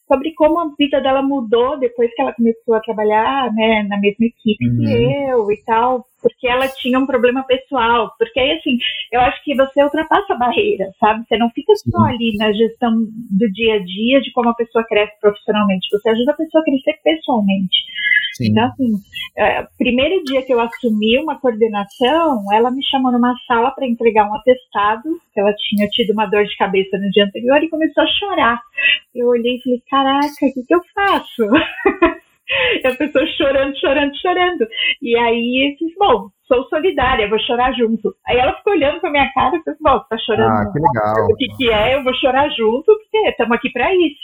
[0.07, 4.26] sobre como a vida dela mudou depois que ela começou a trabalhar né, na mesma
[4.26, 4.76] equipe uhum.
[4.76, 8.12] que eu e tal, porque ela tinha um problema pessoal.
[8.16, 8.78] Porque aí, assim,
[9.11, 11.24] eu acho que você ultrapassa a barreira, sabe?
[11.26, 14.85] Você não fica só ali na gestão do dia a dia de como a pessoa
[14.85, 17.76] cresce profissionalmente, você ajuda a pessoa a crescer pessoalmente.
[18.35, 18.50] Sim.
[18.50, 18.92] Então, assim,
[19.37, 24.28] é, primeiro dia que eu assumi uma coordenação, ela me chamou numa sala para entregar
[24.30, 28.04] um atestado, que ela tinha tido uma dor de cabeça no dia anterior e começou
[28.04, 28.61] a chorar.
[29.14, 31.48] Eu olhei e falei, caraca, o que, que eu faço?
[32.83, 34.66] e a pessoa chorando, chorando, chorando.
[35.00, 38.14] E aí, eu disse, bom, sou solidária, vou chorar junto.
[38.26, 40.50] Aí ela ficou olhando pra minha cara e disse, bom, você tá chorando.
[40.50, 41.26] Ah, que legal.
[41.31, 41.94] O que, que é?
[41.94, 44.20] Eu vou chorar junto, porque estamos aqui pra isso.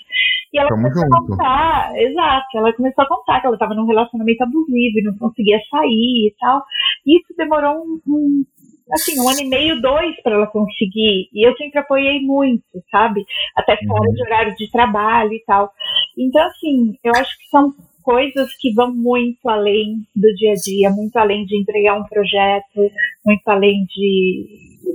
[0.53, 1.17] E ela Tamo começou junto.
[1.17, 5.17] a contar, exato, ela começou a contar que ela estava num relacionamento abusivo e não
[5.19, 6.63] conseguia sair e tal.
[7.07, 8.45] E isso demorou um, um
[8.93, 11.29] assim, um ano e meio, dois para ela conseguir.
[11.33, 13.25] E eu sempre apoiei muito, sabe?
[13.57, 14.15] Até fora uhum.
[14.15, 15.71] de horário de trabalho e tal.
[16.17, 17.73] Então, assim, eu acho que são
[18.09, 22.91] coisas que vão muito além do dia a dia, muito além de entregar um projeto,
[23.23, 24.47] muito além de,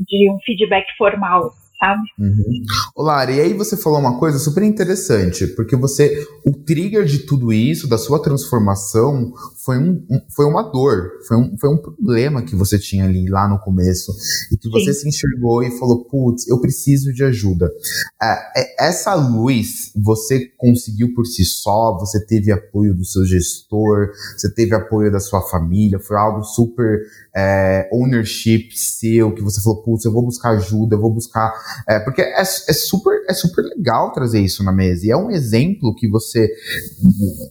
[0.08, 1.52] de um feedback formal
[1.84, 2.02] sabe?
[2.18, 2.64] Uhum.
[2.96, 7.52] Olá, e aí você falou uma coisa super interessante, porque você, o trigger de tudo
[7.52, 9.34] isso, da sua transformação,
[9.66, 13.30] foi, um, um, foi uma dor, foi um, foi um problema que você tinha ali
[13.30, 14.14] lá no começo,
[14.52, 15.02] e que você Sim.
[15.02, 17.70] se enxergou e falou, putz, eu preciso de ajuda.
[18.22, 24.10] É, é, essa luz você conseguiu por si só, você teve apoio do seu gestor,
[24.38, 27.02] você teve apoio da sua família, foi algo super
[27.36, 31.52] é, ownership seu, que você falou, putz, eu vou buscar ajuda, eu vou buscar
[31.88, 35.06] é, porque é, é, super, é super legal trazer isso na mesa.
[35.06, 36.50] E é um exemplo que você.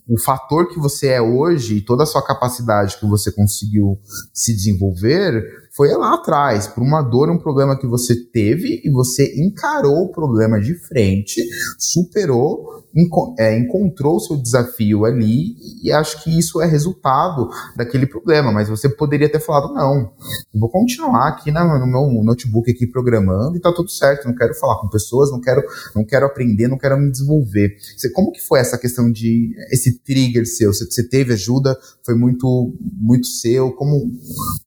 [0.09, 3.99] O, o fator que você é hoje e toda a sua capacidade que você conseguiu
[4.33, 9.35] se desenvolver foi lá atrás, por uma dor, um problema que você teve e você
[9.43, 11.43] encarou o problema de frente,
[11.79, 18.07] superou, enco é, encontrou o seu desafio ali e acho que isso é resultado daquele
[18.07, 18.53] problema.
[18.53, 20.13] Mas você poderia ter falado: não,
[20.55, 24.29] vou continuar aqui na, no meu notebook aqui programando e tá tudo certo.
[24.29, 25.63] Não quero falar com pessoas, não quero,
[25.97, 27.77] não quero aprender, não quero me desenvolver.
[27.97, 30.73] Você, como que foi essa questão de esse trigger seu?
[30.73, 31.75] Você, você teve ajuda?
[32.05, 33.73] Foi muito, muito seu?
[33.73, 34.11] Como,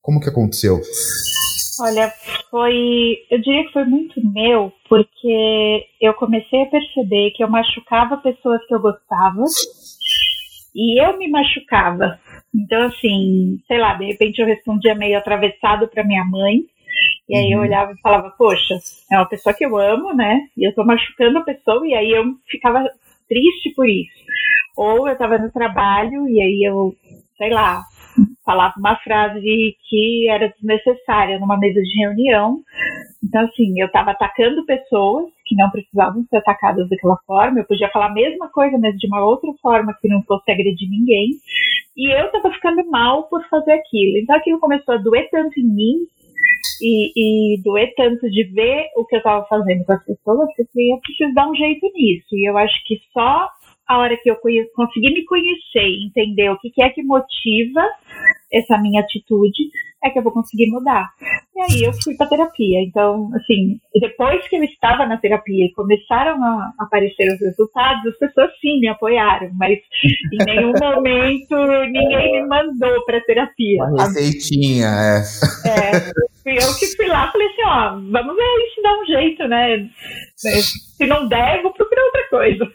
[0.02, 0.82] como que aconteceu?
[1.82, 2.12] Olha,
[2.50, 3.18] foi.
[3.30, 8.66] Eu diria que foi muito meu, porque eu comecei a perceber que eu machucava pessoas
[8.66, 9.44] que eu gostava
[10.74, 12.20] e eu me machucava.
[12.54, 16.62] Então, assim, sei lá, de repente eu respondia meio atravessado para minha mãe.
[17.28, 17.66] E aí eu uhum.
[17.66, 18.78] olhava e falava, poxa,
[19.12, 20.48] é uma pessoa que eu amo, né?
[20.56, 22.88] E eu tô machucando a pessoa, e aí eu ficava
[23.28, 24.26] triste por isso.
[24.78, 26.96] Ou eu tava no trabalho, e aí eu,
[27.38, 27.84] sei lá,
[28.46, 32.60] falava uma frase que era desnecessária numa mesa de reunião.
[33.24, 37.60] Então, assim, eu estava atacando pessoas que não precisavam ser atacadas daquela forma.
[37.60, 40.90] Eu podia falar a mesma coisa, mas de uma outra forma que não fosse agredir
[40.90, 41.32] ninguém.
[41.98, 44.18] E eu estava ficando mal por fazer aquilo.
[44.18, 45.96] Então, aquilo começou a doer tanto em mim
[46.82, 50.62] e, e doer tanto de ver o que eu estava fazendo com as pessoas que
[50.62, 52.28] eu falei, preciso dar um jeito nisso.
[52.34, 53.50] E eu acho que só
[53.88, 54.38] a hora que eu
[54.76, 57.82] consegui me conhecer e entender o que, que é que motiva
[58.52, 59.70] essa minha atitude,
[60.04, 61.10] é que eu vou conseguir mudar.
[61.56, 62.82] E aí eu fui para terapia.
[62.82, 68.18] Então, assim, depois que eu estava na terapia e começaram a aparecer os resultados, as
[68.18, 69.80] pessoas sim me apoiaram, mas
[70.32, 71.56] em nenhum momento
[71.92, 73.84] ninguém me mandou para terapia.
[73.84, 75.18] Uma receitinha, é.
[75.68, 76.12] É,
[76.46, 79.90] fui eu que fui lá falei assim, ó, vamos ver se dá um jeito, né?
[80.36, 82.66] Se não der, vou procurar outra coisa.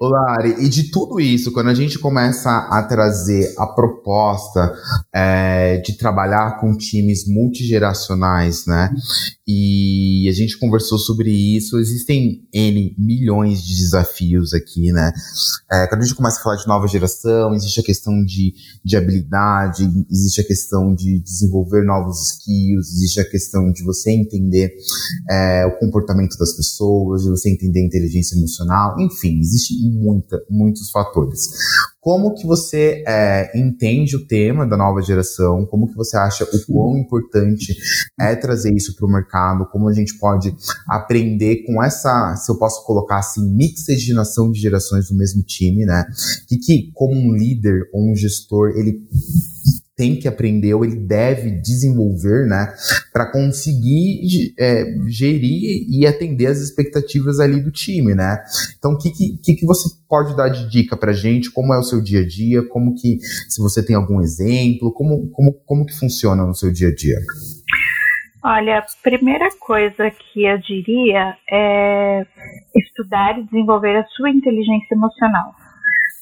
[0.00, 4.72] Lari, e de tudo isso, quando a gente começa a trazer a proposta
[5.12, 8.94] é, de trabalhar com times multigeracionais, né?
[9.46, 15.12] E a gente conversou sobre isso, existem N milhões de desafios aqui, né?
[15.72, 18.96] É, quando a gente começa a falar de nova geração, existe a questão de, de
[18.96, 24.72] habilidade, existe a questão de desenvolver novos skills, existe a questão de você entender
[25.30, 30.90] é, o comportamento das pessoas, de você entender a inteligência emocional, enfim, existe muita, muitos
[30.90, 31.48] fatores.
[32.00, 35.66] Como que você é, entende o tema da nova geração?
[35.66, 37.76] Como que você acha o quão importante
[38.18, 39.66] é trazer isso para o mercado?
[39.66, 40.54] Como a gente pode
[40.88, 46.06] aprender com essa, se eu posso colocar assim, mixaginação de gerações do mesmo time, né?
[46.50, 49.06] E que, como um líder ou um gestor, ele
[49.98, 52.72] tem que aprender ou ele deve desenvolver, né,
[53.12, 58.38] para conseguir é, gerir e atender as expectativas ali do time, né?
[58.78, 61.50] Então, o que, que, que você pode dar de dica para gente?
[61.50, 62.62] Como é o seu dia a dia?
[62.68, 66.88] Como que, se você tem algum exemplo, como, como, como que funciona no seu dia
[66.88, 67.18] a dia?
[68.44, 72.24] Olha, a primeira coisa que eu diria é
[72.74, 75.54] estudar e desenvolver a sua inteligência emocional.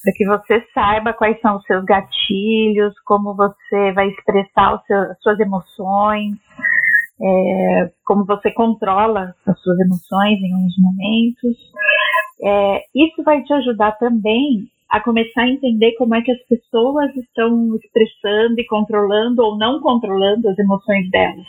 [0.07, 5.19] Para que você saiba quais são os seus gatilhos, como você vai expressar seu, as
[5.21, 6.37] suas emoções,
[7.21, 11.57] é, como você controla as suas emoções em alguns momentos.
[12.41, 17.13] É, isso vai te ajudar também a começar a entender como é que as pessoas
[17.17, 21.45] estão expressando e controlando ou não controlando as emoções delas.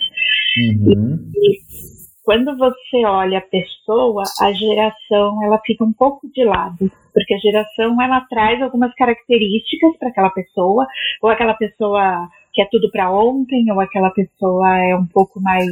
[0.59, 1.31] Uhum.
[1.37, 1.98] E,
[2.29, 7.39] quando você olha a pessoa, a geração ela fica um pouco de lado, porque a
[7.39, 10.87] geração ela traz algumas características para aquela pessoa,
[11.23, 15.67] ou aquela pessoa que é tudo para ontem, ou aquela pessoa é um pouco mais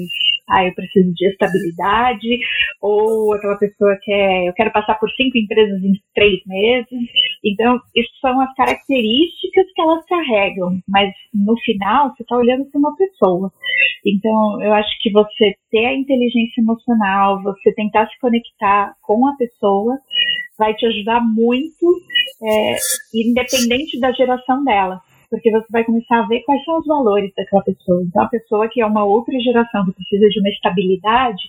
[0.48, 2.38] ah, eu preciso de estabilidade,
[2.80, 7.10] ou aquela pessoa que é, eu quero passar por cinco empresas em três meses.
[7.44, 12.78] Então, isso são as características que elas carregam, mas no final você está olhando para
[12.78, 13.52] uma pessoa.
[14.04, 19.36] Então, eu acho que você ter a inteligência emocional, você tentar se conectar com a
[19.36, 19.98] pessoa,
[20.58, 21.86] vai te ajudar muito,
[22.42, 22.76] é,
[23.14, 25.00] independente da geração dela
[25.36, 28.02] porque você vai começar a ver quais são os valores daquela pessoa.
[28.02, 31.42] Então, a pessoa que é uma outra geração que precisa de uma estabilidade,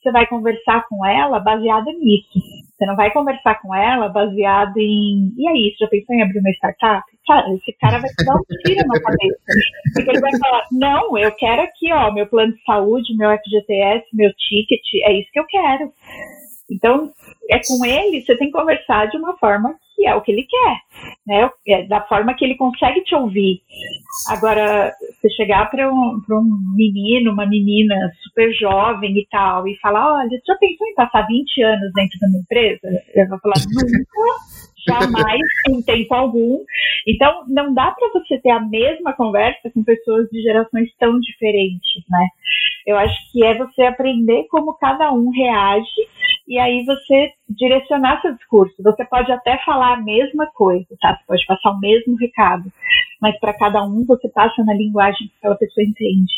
[0.00, 2.38] você vai conversar com ela baseada nisso.
[2.76, 5.32] Você não vai conversar com ela baseado em.
[5.36, 7.04] E aí, você já pensou em abrir uma startup?
[7.26, 9.40] Cara, esse cara vai te dar um tiro na cabeça.
[9.94, 14.06] Porque ele vai falar: não, eu quero aqui, ó, meu plano de saúde, meu FGTS,
[14.12, 15.92] meu ticket, é isso que eu quero.
[16.70, 17.10] Então,
[17.50, 20.44] é com ele, você tem que conversar de uma forma que é o que ele
[20.44, 20.78] quer,
[21.26, 21.50] né?
[21.66, 23.60] É da forma que ele consegue te ouvir.
[24.28, 30.20] Agora, você chegar para um, um menino, uma menina super jovem e tal, e falar:
[30.20, 32.88] olha, já pensou em passar 20 anos dentro de uma empresa?
[33.14, 36.62] Eu vou falar: nunca jamais, em tempo algum.
[37.06, 42.02] Então, não dá para você ter a mesma conversa com pessoas de gerações tão diferentes,
[42.08, 42.26] né?
[42.86, 46.08] Eu acho que é você aprender como cada um reage
[46.46, 48.74] e aí você direcionar seu discurso.
[48.82, 51.16] Você pode até falar a mesma coisa, tá?
[51.16, 52.70] Você pode passar o mesmo recado,
[53.20, 56.32] mas para cada um você passa na linguagem que aquela pessoa entende.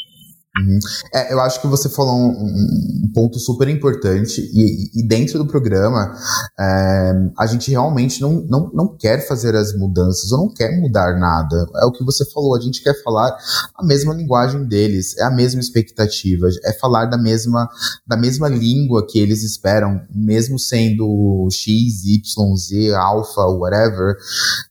[0.59, 0.79] Uhum.
[1.15, 5.47] É, eu acho que você falou um, um ponto super importante e, e dentro do
[5.47, 6.15] programa
[6.59, 11.19] é, a gente realmente não, não, não quer fazer as mudanças ou não quer mudar
[11.19, 11.67] nada.
[11.77, 13.37] É o que você falou, a gente quer falar
[13.75, 17.69] a mesma linguagem deles, é a mesma expectativa, é falar da mesma,
[18.07, 24.17] da mesma língua que eles esperam, mesmo sendo X, Y, Z, alfa, whatever.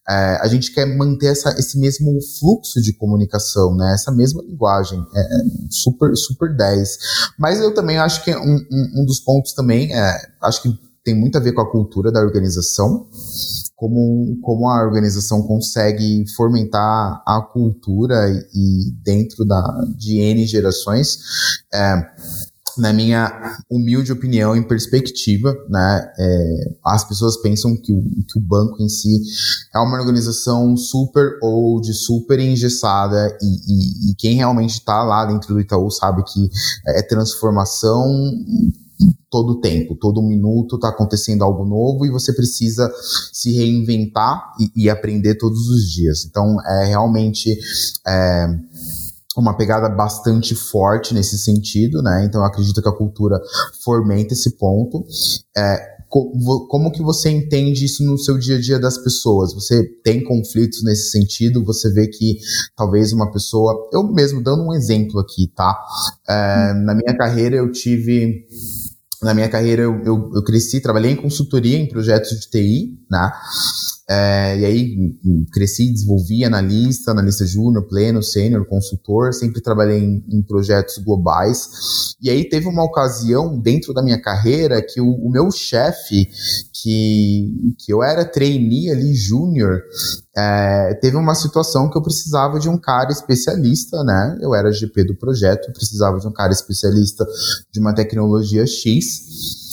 [0.08, 3.94] É, a gente quer manter essa, esse mesmo fluxo de comunicação, né?
[3.94, 5.04] essa mesma linguagem.
[5.82, 6.98] Super, super 10.
[7.38, 11.14] Mas eu também acho que um, um, um dos pontos também, é, acho que tem
[11.14, 13.06] muito a ver com a cultura da organização,
[13.76, 19.62] como, como a organização consegue fomentar a cultura e dentro da,
[19.96, 21.18] de N gerações.
[21.72, 22.10] É,
[22.78, 28.42] na minha humilde opinião e perspectiva, né, é, as pessoas pensam que o, que o,
[28.42, 29.22] banco em si
[29.74, 35.54] é uma organização super old, super engessada e, e, e quem realmente está lá dentro
[35.54, 36.48] do Itaú sabe que
[36.88, 38.06] é transformação
[39.30, 42.90] todo tempo, todo minuto está acontecendo algo novo e você precisa
[43.32, 46.24] se reinventar e, e aprender todos os dias.
[46.24, 47.58] Então, é realmente
[48.06, 48.46] é,
[49.36, 52.24] uma pegada bastante forte nesse sentido, né?
[52.24, 53.40] Então eu acredito que a cultura
[53.84, 55.04] fomenta esse ponto.
[55.56, 59.52] É, como que você entende isso no seu dia a dia das pessoas?
[59.52, 61.64] Você tem conflitos nesse sentido?
[61.64, 62.38] Você vê que
[62.76, 65.76] talvez uma pessoa, eu mesmo dando um exemplo aqui, tá?
[66.28, 68.46] É, na minha carreira eu tive
[69.22, 73.32] na minha carreira eu, eu, eu, cresci, trabalhei em consultoria em projetos de TI, né?
[74.08, 75.18] É, e aí
[75.52, 82.14] cresci, desenvolvi analista, analista júnior, pleno, sênior, consultor, sempre trabalhei em, em, projetos globais.
[82.22, 86.28] E aí teve uma ocasião dentro da minha carreira que o, o meu chefe,
[86.72, 89.82] que, que eu era trainee ali, júnior,
[90.36, 94.38] é, teve uma situação que eu precisava de um cara especialista, né?
[94.40, 97.26] Eu era GP do projeto, precisava de um cara especialista
[97.72, 99.65] de uma tecnologia X.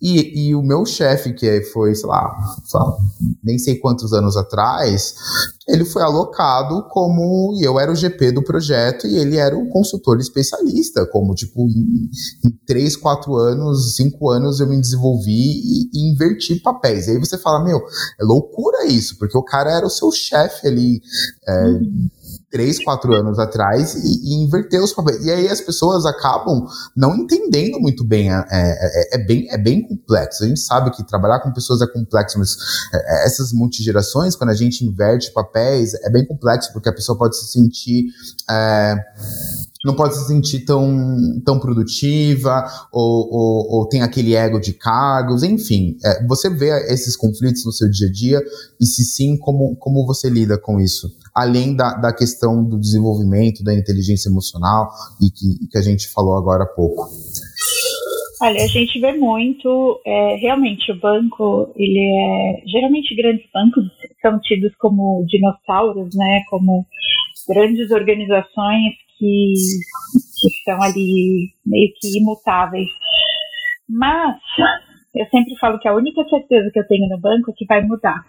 [0.00, 2.32] E, e, o meu chefe, que foi, sei lá,
[2.64, 2.96] sei lá,
[3.42, 5.14] nem sei quantos anos atrás,
[5.66, 7.56] ele foi alocado como.
[7.58, 11.04] E eu era o GP do projeto e ele era o consultor especialista.
[11.06, 12.10] Como, tipo, em,
[12.44, 17.08] em 3, 4 anos, 5 anos eu me desenvolvi e, e, inverti papéis.
[17.08, 20.68] E aí você fala, meu, é loucura isso, porque o cara era o seu chefe
[20.68, 21.00] ali.
[21.48, 22.10] É, uhum
[22.52, 25.24] três, quatro anos atrás e, e, inverter os papéis.
[25.24, 28.30] E aí as pessoas acabam não entendendo muito bem.
[28.30, 30.44] É, é, é, bem, é bem complexo.
[30.44, 32.56] A gente sabe que trabalhar com pessoas é complexo, mas
[32.92, 37.36] é, essas multigerações, quando a gente inverte papéis, é bem complexo, porque a pessoa pode
[37.36, 38.04] se sentir.
[38.48, 38.96] É,
[39.84, 45.42] não pode se sentir tão, tão produtiva, ou, ou, ou tem aquele ego de cargos,
[45.42, 45.96] enfim.
[46.04, 48.42] É, você vê esses conflitos no seu dia a dia,
[48.80, 51.10] e se sim, como, como você lida com isso?
[51.34, 56.36] Além da, da questão do desenvolvimento da inteligência emocional, e que, que a gente falou
[56.36, 57.08] agora há pouco.
[58.42, 63.84] Olha, a gente vê muito, é, realmente o banco, ele é, geralmente grandes bancos
[64.20, 66.84] são tidos como dinossauros, né, como
[67.48, 69.52] grandes organizações que,
[70.40, 72.88] que estão ali meio que imutáveis.
[73.88, 74.36] Mas
[75.14, 77.80] eu sempre falo que a única certeza que eu tenho no banco é que vai
[77.82, 78.24] mudar.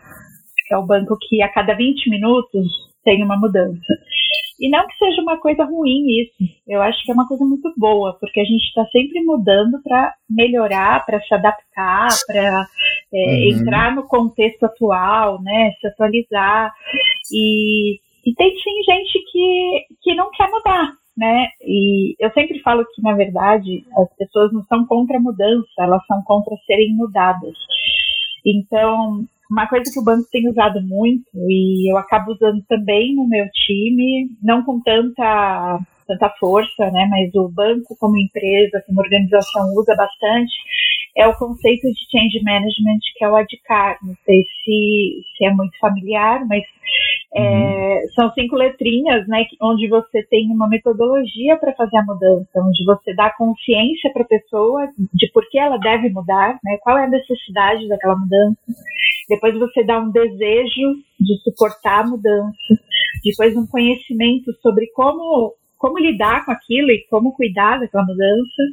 [0.71, 2.67] É o banco que a cada 20 minutos
[3.03, 3.93] tem uma mudança.
[4.59, 7.73] E não que seja uma coisa ruim isso, eu acho que é uma coisa muito
[7.75, 12.67] boa, porque a gente está sempre mudando para melhorar, para se adaptar, para
[13.13, 13.59] é, uhum.
[13.59, 16.73] entrar no contexto atual, né, se atualizar.
[17.31, 21.47] E, e tem sim gente que, que não quer mudar, né?
[21.61, 26.05] E eu sempre falo que, na verdade, as pessoas não são contra a mudança, elas
[26.05, 27.55] são contra serem mudadas.
[28.45, 33.27] Então, uma coisa que o banco tem usado muito, e eu acabo usando também no
[33.27, 39.73] meu time, não com tanta, tanta força, né, mas o banco como empresa, como organização
[39.75, 40.53] usa bastante,
[41.15, 43.99] é o conceito de change management, que é o ADCAR.
[44.01, 46.63] Não sei se, se é muito familiar, mas
[47.35, 48.09] é, uhum.
[48.13, 53.13] são cinco letrinhas, né, onde você tem uma metodologia para fazer a mudança, onde você
[53.15, 57.09] dá consciência para a pessoa de por que ela deve mudar, né, qual é a
[57.09, 58.57] necessidade daquela mudança.
[59.29, 62.57] Depois você dá um desejo de suportar a mudança.
[63.23, 68.63] Depois um conhecimento sobre como como lidar com aquilo e como cuidar daquela mudança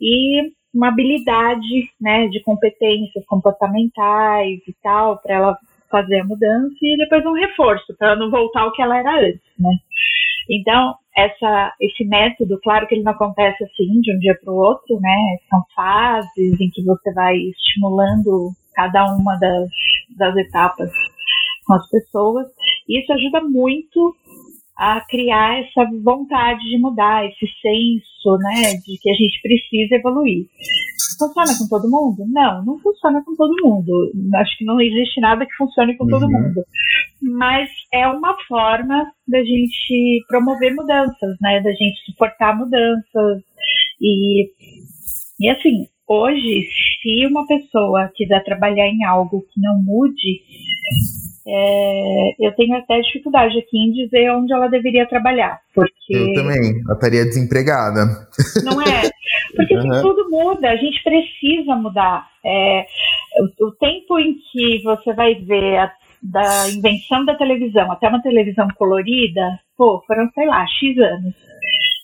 [0.00, 5.58] e uma habilidade, né, de competências comportamentais e tal, para ela
[5.94, 9.40] fazer a mudança e depois um reforço para não voltar ao que ela era antes,
[9.56, 9.70] né?
[10.50, 14.56] Então, essa, esse método, claro que ele não acontece assim de um dia para o
[14.56, 15.16] outro, né?
[15.48, 19.70] São fases em que você vai estimulando cada uma das,
[20.18, 20.90] das etapas
[21.64, 22.48] com as pessoas.
[22.88, 24.16] Isso ajuda muito
[24.76, 30.46] a criar essa vontade de mudar, esse senso, né, de que a gente precisa evoluir.
[31.18, 32.24] Funciona com todo mundo?
[32.26, 34.10] Não, não funciona com todo mundo.
[34.34, 36.10] Acho que não existe nada que funcione com uhum.
[36.10, 36.64] todo mundo.
[37.22, 43.42] Mas é uma forma da gente promover mudanças, né, da gente suportar mudanças
[44.00, 44.50] e
[45.40, 46.68] e assim, hoje,
[47.02, 50.40] se uma pessoa quiser trabalhar em algo que não mude,
[51.46, 55.60] é, eu tenho até dificuldade aqui em dizer onde ela deveria trabalhar.
[55.74, 56.14] Porque...
[56.14, 58.06] Eu também, ela estaria desempregada.
[58.64, 59.10] Não é?
[59.54, 60.02] Porque uhum.
[60.02, 62.26] tudo muda, a gente precisa mudar.
[62.44, 62.86] É,
[63.60, 65.92] o, o, tempo em que você vai ver a,
[66.22, 71.34] da invenção da televisão até uma televisão colorida, pô, foram, sei lá, X anos.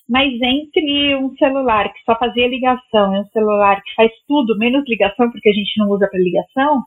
[0.08, 4.84] Mas entre um celular que só fazia ligação e um celular que faz tudo, menos
[4.86, 6.82] ligação, porque a gente não usa para ligação,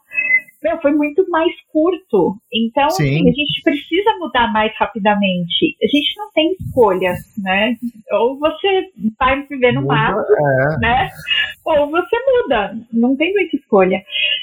[0.64, 2.38] meu, foi muito mais curto.
[2.52, 5.76] Então, assim, a gente precisa mudar mais rapidamente.
[5.82, 7.76] A gente não tem escolha, né?
[8.14, 8.90] Ou você
[9.20, 10.80] vai viver no muda, mato, é.
[10.80, 11.10] né?
[11.66, 12.76] Ou você muda.
[12.94, 14.02] Não tem muita escolha.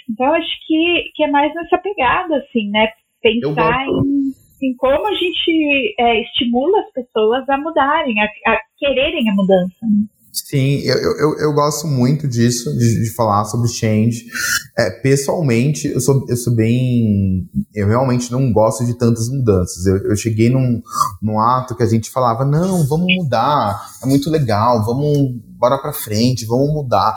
[0.09, 2.89] Então, acho que, que é mais nessa pegada, assim, né?
[3.23, 9.29] Pensar em, em como a gente é, estimula as pessoas a mudarem, a, a quererem
[9.29, 9.79] a mudança.
[9.83, 10.20] Né?
[10.33, 14.27] Sim, eu, eu, eu gosto muito disso, de, de falar sobre change.
[14.79, 17.49] É, pessoalmente, eu sou, eu sou bem.
[17.75, 19.87] Eu realmente não gosto de tantas mudanças.
[19.87, 20.81] Eu, eu cheguei num,
[21.21, 25.93] num ato que a gente falava: não, vamos mudar, é muito legal, vamos bora pra
[25.93, 27.15] frente, vamos mudar.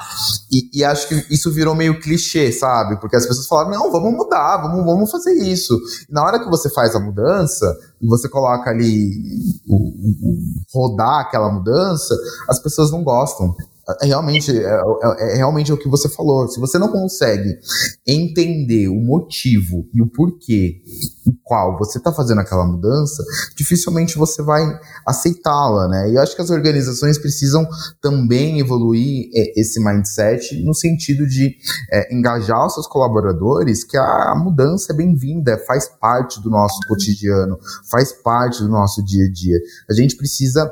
[0.52, 3.00] E, e, acho que isso virou meio clichê, sabe?
[3.00, 5.80] Porque as pessoas falaram, não, vamos mudar, vamos, vamos fazer isso.
[6.10, 7.66] E na hora que você faz a mudança,
[8.02, 10.38] e você coloca ali o, o,
[10.74, 12.14] rodar aquela mudança,
[12.50, 13.56] as pessoas não gostam.
[14.02, 16.48] É realmente, é, é, é, realmente o que você falou.
[16.48, 17.60] Se você não consegue
[18.08, 20.82] entender o motivo e o porquê
[21.28, 23.22] o qual você está fazendo aquela mudança,
[23.58, 24.64] dificilmente você vai
[25.06, 26.10] aceitá-la, né?
[26.10, 27.68] E eu acho que as organizações precisam
[28.02, 31.54] também evoluir é, esse mindset no sentido de
[31.92, 37.60] é, engajar os seus colaboradores que a mudança é bem-vinda, faz parte do nosso cotidiano,
[37.92, 39.60] faz parte do nosso dia a dia.
[39.90, 40.72] A gente precisa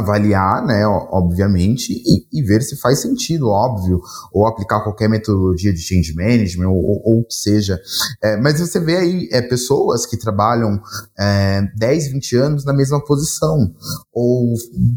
[0.00, 4.00] avaliar, né, obviamente, e, e, ver se faz sentido, óbvio,
[4.32, 7.80] ou aplicar qualquer metodologia de change management, ou, o que seja.
[8.22, 10.80] É, mas você vê aí é, pessoas que trabalham
[11.18, 13.74] é, 10, 20 anos na mesma posição,
[14.12, 14.54] ou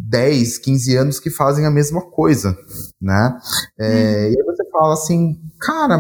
[0.10, 2.56] 10, 15 anos que fazem a mesma coisa,
[3.02, 3.38] né?
[3.80, 4.34] É, hum.
[4.34, 5.98] E aí você fala assim, cara,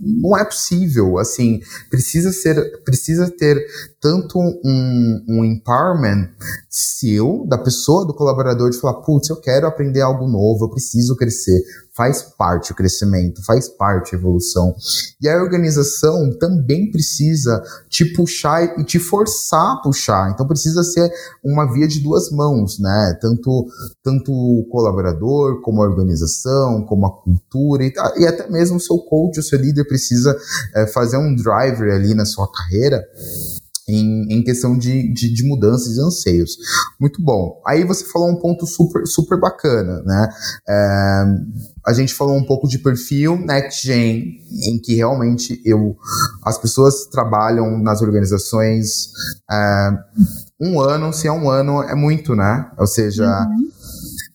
[0.00, 3.64] não é possível, assim, precisa ser, precisa ter
[4.00, 6.30] tanto um, um empowerment
[6.68, 11.16] seu, da pessoa, do colaborador, de falar, putz, eu quero aprender algo novo, eu preciso
[11.16, 11.60] crescer.
[11.96, 14.72] Faz parte o crescimento, faz parte a evolução.
[15.20, 20.30] E a organização também precisa te puxar e te forçar a puxar.
[20.30, 21.10] Então precisa ser
[21.44, 23.18] uma via de duas mãos, né?
[23.20, 23.66] Tanto,
[24.00, 29.38] tanto o colaborador, como a organização, como a cultura, e, e até mesmo seu coach,
[29.38, 30.36] o seu líder precisa
[30.74, 33.04] é, fazer um driver ali na sua carreira
[33.88, 36.58] em, em questão de, de, de, mudanças e anseios.
[37.00, 37.60] Muito bom.
[37.66, 40.28] Aí você falou um ponto super, super bacana, né?
[40.68, 41.24] É,
[41.86, 45.96] a gente falou um pouco de perfil Next Gen, em que realmente eu,
[46.44, 49.10] as pessoas trabalham nas organizações
[49.50, 49.90] é,
[50.60, 52.70] um ano, se é um ano, é muito, né?
[52.78, 53.70] Ou seja, uhum.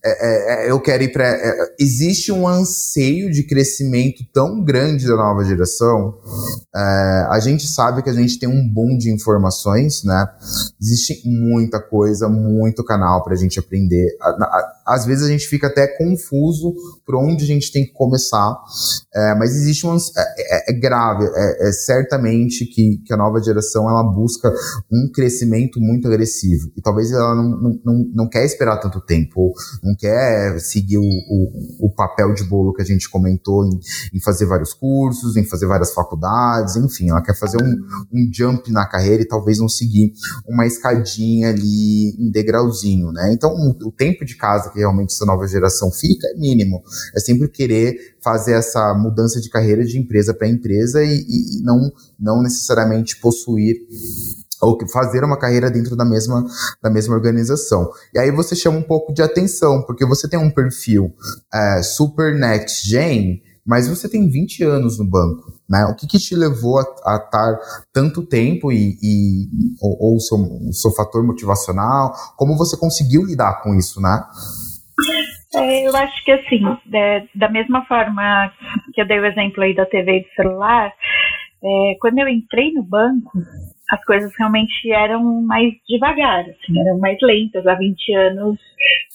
[0.05, 1.25] É, é, é, eu quero ir para.
[1.25, 6.19] É, existe um anseio de crescimento tão grande da nova geração.
[6.75, 10.27] É, a gente sabe que a gente tem um boom de informações, né?
[10.81, 14.17] Existe muita coisa, muito canal para a gente aprender.
[14.85, 16.73] Às vezes a gente fica até confuso
[17.05, 18.55] por onde a gente tem que começar,
[19.15, 19.95] é, mas existe um.
[20.67, 24.51] É, grave, é, certamente que, que a nova geração ela busca
[24.91, 26.71] um crescimento muito agressivo.
[26.75, 29.53] E talvez ela não, não, não, quer esperar tanto tempo,
[29.83, 33.79] não não quer seguir o, o, o, papel de bolo que a gente comentou em,
[34.13, 37.75] em, fazer vários cursos, em fazer várias faculdades, enfim, ela quer fazer um,
[38.11, 40.11] um jump na carreira e talvez não seguir
[40.47, 43.31] uma escadinha ali em degrauzinho, né?
[43.31, 46.83] Então, o tempo de casa que realmente essa nova geração fica é mínimo.
[47.15, 51.91] É sempre querer fazer essa mudança de carreira de empresa para empresa e, e não,
[52.19, 53.77] não necessariamente possuir
[54.61, 56.45] ou fazer uma carreira dentro da mesma,
[56.81, 57.91] da mesma organização.
[58.13, 61.13] E aí você chama um pouco de atenção, porque você tem um perfil
[61.53, 65.85] é, super next gen, mas você tem 20 anos no banco, né?
[65.85, 67.59] O que, que te levou a estar
[67.93, 69.49] tanto tempo e, e
[69.81, 70.37] ou, o seu,
[70.73, 72.13] seu fator motivacional?
[72.35, 74.21] Como você conseguiu lidar com isso, né?
[75.55, 76.61] É, eu acho que assim,
[76.93, 78.51] é, da mesma forma
[78.93, 80.91] que eu dei o exemplo aí da TV e do celular,
[81.63, 83.31] é, quando eu entrei no banco,
[83.89, 87.65] as coisas realmente eram mais devagar, assim, eram mais lentas.
[87.67, 88.59] Há 20 anos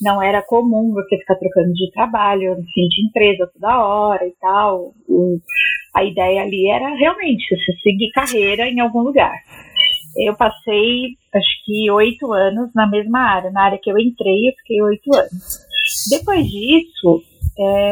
[0.01, 4.95] não era comum você ficar trocando de trabalho, enfim, de empresa toda hora e tal.
[5.95, 9.35] a ideia ali era realmente você seguir carreira em algum lugar.
[10.17, 13.51] Eu passei, acho que, oito anos na mesma área.
[13.51, 15.68] Na área que eu entrei, eu fiquei oito anos.
[16.11, 17.23] Depois disso,
[17.59, 17.91] é,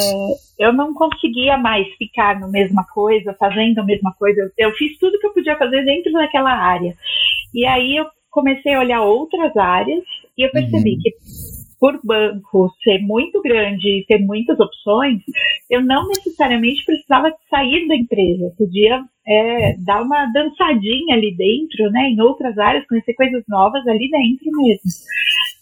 [0.59, 4.41] eu não conseguia mais ficar na mesma coisa, fazendo a mesma coisa.
[4.41, 6.95] Eu, eu fiz tudo que eu podia fazer dentro daquela área.
[7.55, 10.05] E aí eu comecei a olhar outras áreas
[10.37, 10.99] e eu percebi uhum.
[11.01, 11.11] que
[11.79, 15.21] por banco ser muito grande e ter muitas opções,
[15.71, 18.53] eu não necessariamente precisava sair da empresa.
[18.57, 24.11] Podia é, dar uma dançadinha ali dentro, né, em outras áreas, conhecer coisas novas ali
[24.11, 24.91] dentro mesmo.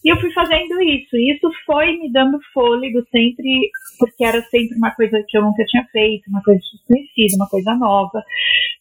[0.05, 1.17] E eu fui fazendo isso.
[1.17, 5.65] E isso foi me dando fôlego sempre, porque era sempre uma coisa que eu nunca
[5.65, 8.23] tinha feito, uma coisa desconhecida, uma coisa nova.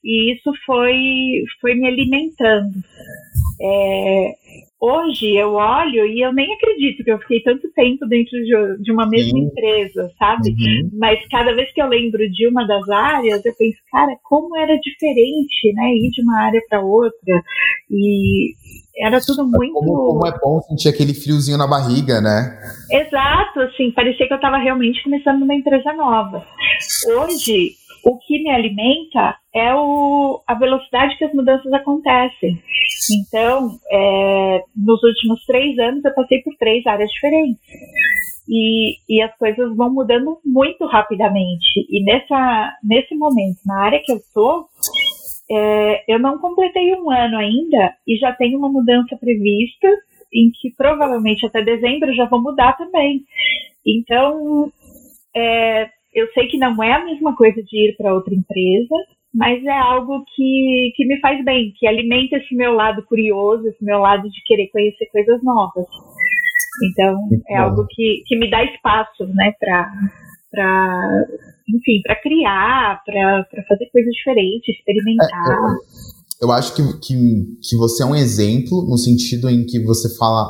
[0.03, 2.73] E isso foi, foi me alimentando.
[3.61, 4.33] É,
[4.83, 8.37] hoje eu olho e eu nem acredito que eu fiquei tanto tempo dentro
[8.81, 9.45] de, uma mesma Sim.
[9.45, 10.49] empresa, sabe?
[10.49, 10.89] Uhum.
[10.99, 14.77] Mas cada vez que eu lembro de uma das áreas, eu penso, cara, como era
[14.77, 15.93] diferente, né?
[15.95, 17.41] Ir de uma área para outra.
[17.89, 18.53] E
[18.97, 19.73] era tudo muito.
[19.73, 22.59] Como, como, é bom sentir aquele friozinho na barriga, né?
[22.91, 26.45] Exato, assim, parecia que eu estava realmente começando uma empresa nova.
[27.17, 27.71] Hoje,
[28.05, 32.61] o que me alimenta é o, a velocidade que as mudanças acontecem.
[33.11, 37.61] Então, é, nos últimos três anos, eu passei por três áreas diferentes.
[38.49, 41.85] E, e as coisas vão mudando muito rapidamente.
[41.89, 44.67] E nessa, nesse momento, na área que eu estou,
[45.49, 49.87] é, eu não completei um ano ainda e já tenho uma mudança prevista
[50.33, 53.23] em que provavelmente até dezembro já vou mudar também.
[53.85, 54.71] Então,
[55.35, 58.95] é, eu sei que não é a mesma coisa de ir para outra empresa,
[59.33, 63.83] mas é algo que, que me faz bem, que alimenta esse meu lado curioso, esse
[63.83, 65.85] meu lado de querer conhecer coisas novas.
[66.91, 67.17] Então,
[67.49, 71.25] é algo que, que me dá espaço, né, para
[71.69, 75.59] enfim, para criar, para fazer coisas diferentes, experimentar.
[76.41, 80.45] Eu acho que, que, que você é um exemplo no sentido em que você fala,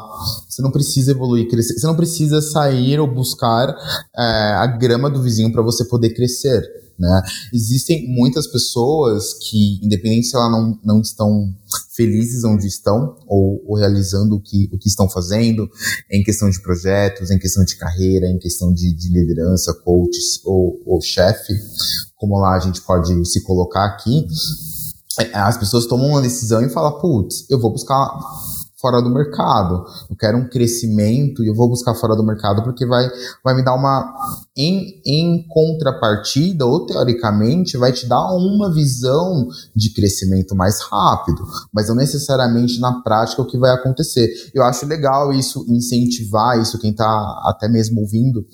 [0.50, 3.70] você não precisa evoluir, crescer, você não precisa sair ou buscar
[4.18, 6.64] é, a grama do vizinho para você poder crescer.
[6.98, 7.22] Né?
[7.54, 11.54] Existem muitas pessoas que, independente se elas não, não estão
[11.96, 15.70] felizes onde estão ou, ou, realizando o que, o que estão fazendo,
[16.12, 20.82] em questão de projetos, em questão de carreira, em questão de, de liderança, coach ou,
[20.86, 21.54] ou chefe,
[22.16, 24.26] como lá a gente pode se colocar aqui,
[25.34, 28.18] as pessoas tomam uma decisão e falam, putz, eu vou buscar
[28.84, 29.86] fora do mercado.
[30.10, 33.10] Eu quero um crescimento e eu vou buscar fora do mercado porque vai,
[33.42, 34.14] vai me dar uma.
[34.56, 41.42] Em, em contrapartida, ou teoricamente, vai te dar uma visão de crescimento mais rápido,
[41.74, 44.30] mas não necessariamente na prática o que vai acontecer.
[44.54, 48.46] Eu acho legal isso, incentivar isso, quem está até mesmo ouvindo,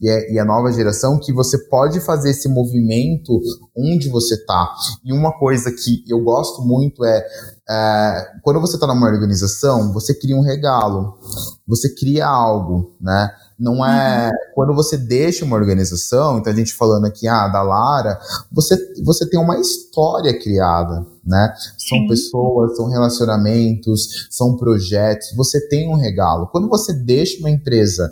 [0.00, 3.40] e, é, e a nova geração, que você pode fazer esse movimento
[3.76, 4.74] onde você está.
[5.04, 7.26] E uma coisa que eu gosto muito é
[7.70, 11.18] é, quando você está numa organização, você cria um regalo,
[11.66, 13.30] você cria algo, né?
[13.58, 14.32] Não é uhum.
[14.54, 18.18] quando você deixa uma organização, então a gente falando aqui ah, da Lara,
[18.50, 21.52] você, você tem uma história criada, né?
[21.76, 22.08] São Sim.
[22.08, 26.46] pessoas, são relacionamentos, são projetos, você tem um regalo.
[26.46, 28.10] Quando você deixa uma empresa,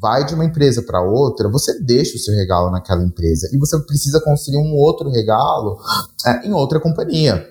[0.00, 3.78] vai de uma empresa para outra, você deixa o seu regalo naquela empresa e você
[3.80, 5.78] precisa construir um outro regalo
[6.26, 7.46] é, em outra companhia.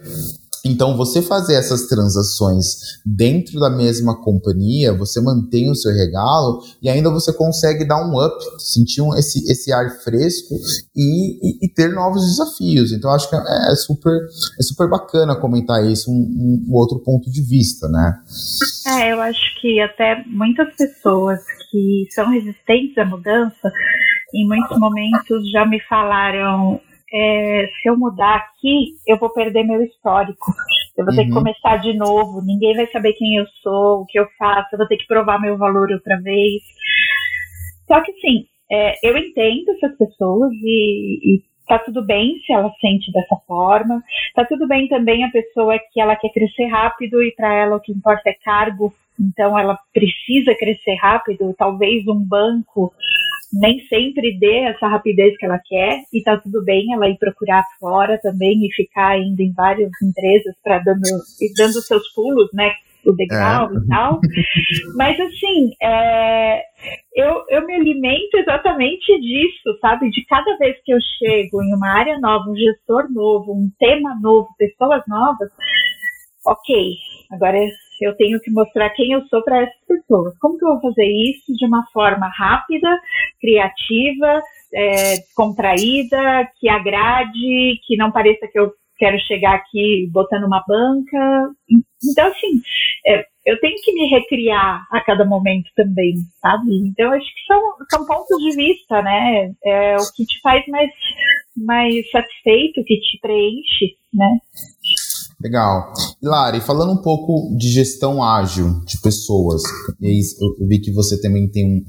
[0.65, 6.89] Então, você fazer essas transações dentro da mesma companhia, você mantém o seu regalo e
[6.89, 10.55] ainda você consegue dar um up, sentir um, esse, esse ar fresco
[10.95, 12.91] e, e, e, ter novos desafios.
[12.91, 13.39] Então, acho que é,
[13.71, 14.13] é, super,
[14.59, 18.19] é super bacana comentar isso, um, um outro ponto de vista, né?
[18.87, 21.39] É, eu acho que até muitas pessoas
[21.71, 23.71] que são resistentes à mudança,
[24.33, 26.79] em muitos momentos já me falaram
[27.13, 30.51] é, se eu mudar aqui, eu vou perder meu histórico.
[30.97, 31.17] Eu vou uhum.
[31.17, 31.37] ter que uhum.
[31.37, 34.87] começar de novo, ninguém vai saber quem eu sou, o que eu faço, eu vou
[34.87, 36.63] ter que provar meu valor outra vez.
[37.87, 42.71] Só que sim, é, eu entendo essas pessoas e, e tá tudo bem se ela
[42.81, 44.01] sente dessa forma.
[44.33, 47.79] Tá tudo bem também a pessoa que ela quer crescer rápido e para ela o
[47.79, 51.53] que importa é cargo, então ela precisa crescer rápido.
[51.57, 52.91] Talvez um banco
[53.53, 57.63] nem sempre dê essa rapidez que ela quer e tá tudo bem ela ir procurar
[57.79, 61.07] fora também e ficar indo em várias empresas para dando
[61.41, 62.73] e dando seus pulos, né?
[63.05, 63.77] O degrau é.
[63.77, 64.19] e tal.
[64.97, 66.61] Mas assim, é,
[67.15, 70.09] eu, eu me alimento exatamente disso, sabe?
[70.09, 74.13] De cada vez que eu chego em uma área nova, um gestor novo, um tema
[74.21, 75.49] novo, pessoas novas,
[76.45, 76.95] ok,
[77.31, 77.57] agora
[78.01, 80.37] eu tenho que mostrar quem eu sou para essas pessoas.
[80.39, 82.99] Como que eu vou fazer isso de uma forma rápida,
[83.39, 84.41] criativa,
[84.73, 85.17] é,
[86.59, 91.51] que agrade, que não pareça que eu quero chegar aqui botando uma banca.
[92.03, 92.61] Então, assim,
[93.05, 96.75] é, eu tenho que me recriar a cada momento também, sabe?
[96.87, 99.53] Então, acho que são, são pontos de vista, né?
[99.63, 100.89] É o que te faz mais,
[101.55, 104.39] mais satisfeito, que te preenche, né?
[105.39, 105.93] Legal.
[106.21, 109.61] Lari, falando um pouco de gestão ágil de pessoas,
[110.01, 111.85] eu vi que você também tem um,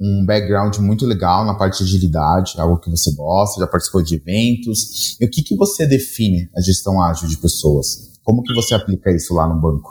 [0.00, 4.16] um background muito legal na parte de agilidade, algo que você gosta, já participou de
[4.16, 5.16] eventos.
[5.18, 8.12] E o que, que você define a gestão ágil de pessoas?
[8.22, 9.90] Como que você aplica isso lá no banco?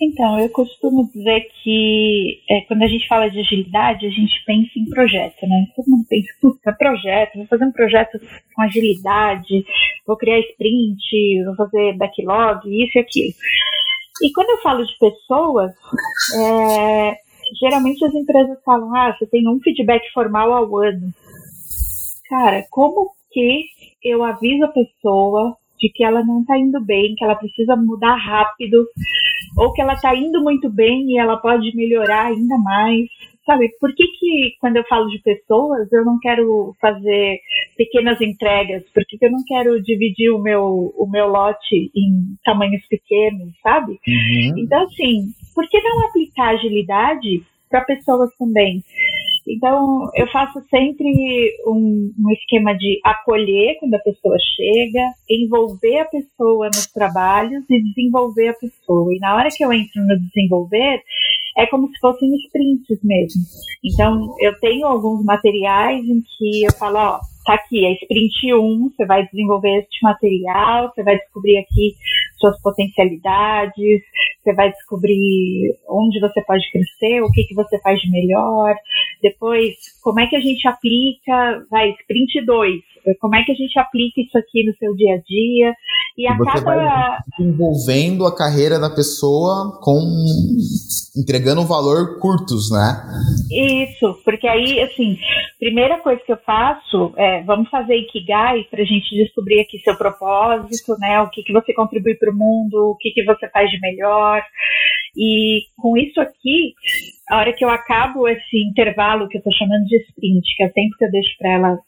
[0.00, 4.70] Então, eu costumo dizer que é, quando a gente fala de agilidade, a gente pensa
[4.76, 5.66] em projeto, né?
[5.74, 8.18] Todo mundo pensa, puta, projeto, vou fazer um projeto
[8.54, 9.64] com agilidade,
[10.06, 13.34] vou criar sprint, vou fazer backlog, isso e aquilo.
[14.22, 15.72] E quando eu falo de pessoas,
[16.36, 17.16] é,
[17.60, 21.12] geralmente as empresas falam, ah, você tem um feedback formal ao ano.
[22.28, 23.64] Cara, como que
[24.04, 28.16] eu aviso a pessoa de que ela não está indo bem, que ela precisa mudar
[28.16, 28.84] rápido,
[29.56, 33.08] ou que ela está indo muito bem e ela pode melhorar ainda mais.
[33.44, 37.38] Sabe, por que, que quando eu falo de pessoas eu não quero fazer
[37.78, 38.82] pequenas entregas?
[38.92, 43.54] Por que, que eu não quero dividir o meu, o meu lote em tamanhos pequenos,
[43.62, 43.92] sabe?
[44.06, 44.58] Uhum.
[44.58, 48.82] Então, assim, por que não aplicar agilidade para pessoas também?
[49.48, 51.06] Então, eu faço sempre
[51.66, 57.82] um, um, esquema de acolher quando a pessoa chega, envolver a pessoa nos trabalhos e
[57.82, 59.14] desenvolver a pessoa.
[59.14, 61.02] E na hora que eu entro no desenvolver,
[61.56, 63.42] é como se fossem sprints mesmo.
[63.82, 68.90] Então, eu tenho alguns materiais em que eu falo, ó, tá aqui, é sprint 1,
[68.90, 71.94] você vai desenvolver este material, você vai descobrir aqui
[72.38, 74.02] suas potencialidades,
[74.42, 78.76] você vai descobrir onde você pode crescer, o que, que você faz de melhor.
[79.22, 82.80] Depois, como é que a gente aplica, vai, sprint 2,
[83.16, 85.74] como é que a gente aplica isso aqui no seu dia a dia.
[86.16, 86.64] E, e a você cada...
[86.64, 89.98] vai envolvendo a carreira da pessoa com
[91.16, 93.02] entregando um valor curtos, né?
[93.50, 95.16] Isso, porque aí, assim,
[95.58, 99.96] primeira coisa que eu faço é, vamos fazer Ikigai para a gente descobrir aqui seu
[99.96, 101.20] propósito, né?
[101.20, 104.42] O que, que você contribui para o mundo, o que, que você faz de melhor.
[105.16, 106.74] E com isso aqui,
[107.28, 110.66] a hora que eu acabo esse intervalo que eu estou chamando de sprint, que é
[110.66, 111.78] o tempo que eu deixo para ela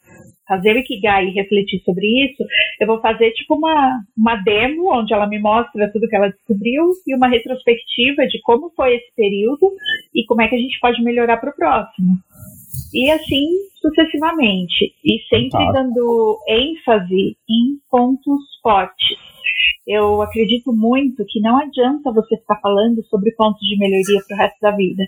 [0.51, 2.43] fazer o Ikigai e refletir sobre isso,
[2.81, 6.91] eu vou fazer tipo uma, uma demo onde ela me mostra tudo que ela descobriu
[7.07, 9.71] e uma retrospectiva de como foi esse período
[10.13, 12.17] e como é que a gente pode melhorar para o próximo.
[12.93, 13.47] E assim
[13.81, 14.93] sucessivamente.
[15.03, 19.30] E sempre dando ênfase em pontos fortes.
[19.87, 24.39] Eu acredito muito que não adianta você ficar falando sobre pontos de melhoria para o
[24.39, 25.03] resto da vida.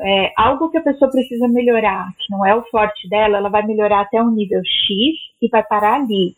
[0.00, 3.66] É, algo que a pessoa precisa melhorar, que não é o forte dela, ela vai
[3.66, 6.34] melhorar até um nível X e vai parar ali.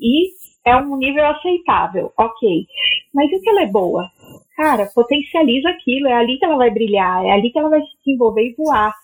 [0.00, 0.30] E
[0.66, 2.66] é um nível aceitável, ok.
[3.14, 4.10] Mas e que ela é boa?
[4.56, 7.96] Cara, potencializa aquilo, é ali que ela vai brilhar, é ali que ela vai se
[8.04, 8.94] desenvolver e voar.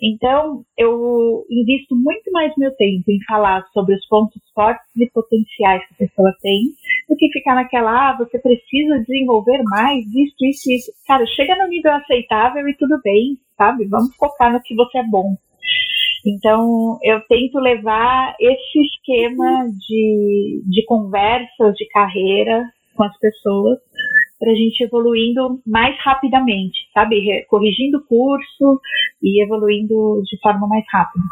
[0.00, 5.82] Então, eu invisto muito mais meu tempo em falar sobre os pontos fortes e potenciais
[5.88, 6.64] que a pessoa tem,
[7.08, 10.92] do que ficar naquela, ah, você precisa desenvolver mais, isso, isso, isso.
[11.06, 13.86] Cara, chega no nível aceitável e tudo bem, sabe?
[13.86, 15.34] Vamos focar no que você é bom.
[16.26, 23.78] Então, eu tento levar esse esquema de, de conversas de carreira com as pessoas
[24.38, 27.16] para a gente evoluindo mais rapidamente, sabe?
[27.48, 28.80] Corrigindo o curso
[29.22, 31.24] e evoluindo de forma mais rápida.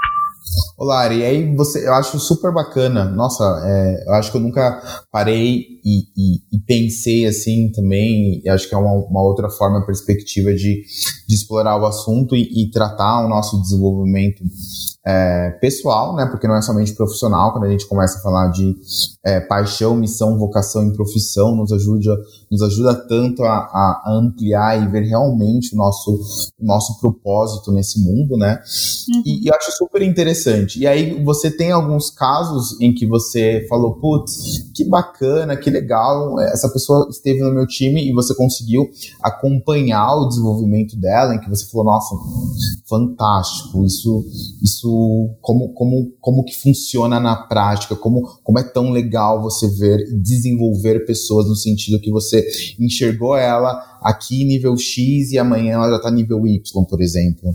[0.76, 3.05] Olá, e aí você, eu acho super bacana.
[3.05, 8.42] Nossa, é, eu acho que eu nunca parei e, e, e pensei assim também.
[8.48, 10.82] acho que é uma, uma, outra forma, perspectiva de,
[11.28, 14.42] de explorar o assunto e, e tratar o nosso desenvolvimento
[15.07, 16.26] é, pessoal, né?
[16.26, 17.52] Porque não é somente profissional.
[17.52, 18.74] Quando a gente começa a falar de
[19.24, 22.16] é, paixão, missão, vocação e profissão, nos ajuda,
[22.55, 26.12] nos ajuda tanto a, a, ampliar e ver realmente o nosso,
[26.59, 28.61] o nosso propósito nesse mundo, né?
[29.12, 29.22] Uhum.
[29.26, 30.78] E, e, eu acho super interessante.
[30.78, 36.40] E aí você tem alguns casos em que você falou, putz, que bacana, que legal,
[36.40, 38.88] essa pessoa esteve no meu time e você conseguiu
[39.22, 42.14] acompanhar o desenvolvimento dela, em que você falou, nossa,
[42.88, 44.24] fantástico, isso,
[44.62, 50.00] isso como, como, como que funciona na prática, como, como é tão legal você ver
[50.09, 52.43] e desenvolver pessoas no sentido que você
[52.78, 53.72] enxergou ela
[54.03, 57.51] aqui nível X e amanhã ela já está nível Y, por exemplo.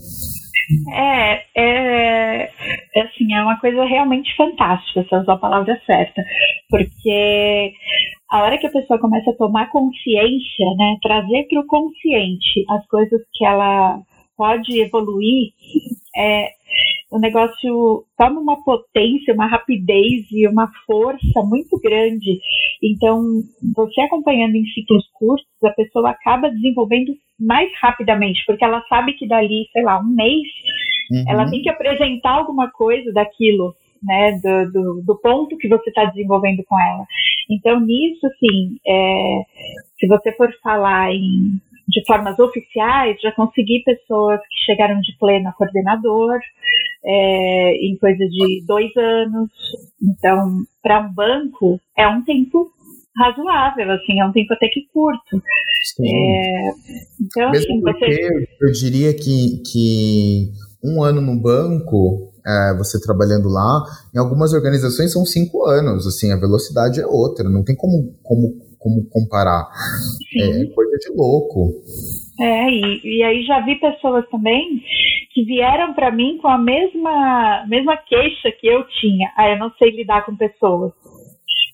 [0.93, 2.51] É, é,
[2.95, 6.23] é, assim, é uma coisa realmente fantástica, se usar a palavra certa,
[6.69, 7.73] porque
[8.29, 12.85] a hora que a pessoa começa a tomar consciência, né, trazer para o consciente as
[12.87, 13.99] coisas que ela
[14.37, 15.51] pode evoluir,
[16.15, 16.49] é,
[17.11, 22.39] o negócio toma uma potência, uma rapidez e uma força muito grande.
[22.83, 23.21] Então,
[23.75, 29.27] você acompanhando em ciclos curtos, a pessoa acaba desenvolvendo mais rapidamente, porque ela sabe que
[29.27, 30.47] dali, sei lá, um mês,
[31.11, 31.25] uhum.
[31.29, 36.05] ela tem que apresentar alguma coisa daquilo, né, do, do, do ponto que você está
[36.05, 37.05] desenvolvendo com ela.
[37.49, 39.41] Então, nisso, assim, é,
[39.99, 45.49] se você for falar em de formas oficiais, já consegui pessoas que chegaram de pleno
[45.49, 46.39] a coordenador
[47.03, 49.49] é, em coisa de dois anos.
[50.01, 52.69] Então, para um banco, é um tempo
[53.17, 55.41] razoável, assim, é um tempo até que curto.
[56.01, 56.69] É,
[57.19, 58.47] então, Mesmo assim, porque você...
[58.61, 60.51] eu diria que, que
[60.83, 63.83] um ano no banco, é, você trabalhando lá,
[64.15, 68.68] em algumas organizações são cinco anos, assim, a velocidade é outra, não tem como, como
[68.79, 69.67] como comparar.
[70.31, 70.63] Sim.
[70.63, 71.73] É coisa de louco.
[72.39, 74.81] É, e, e aí já vi pessoas também
[75.33, 79.31] que vieram para mim com a mesma, mesma queixa que eu tinha.
[79.37, 80.93] Ah, eu não sei lidar com pessoas.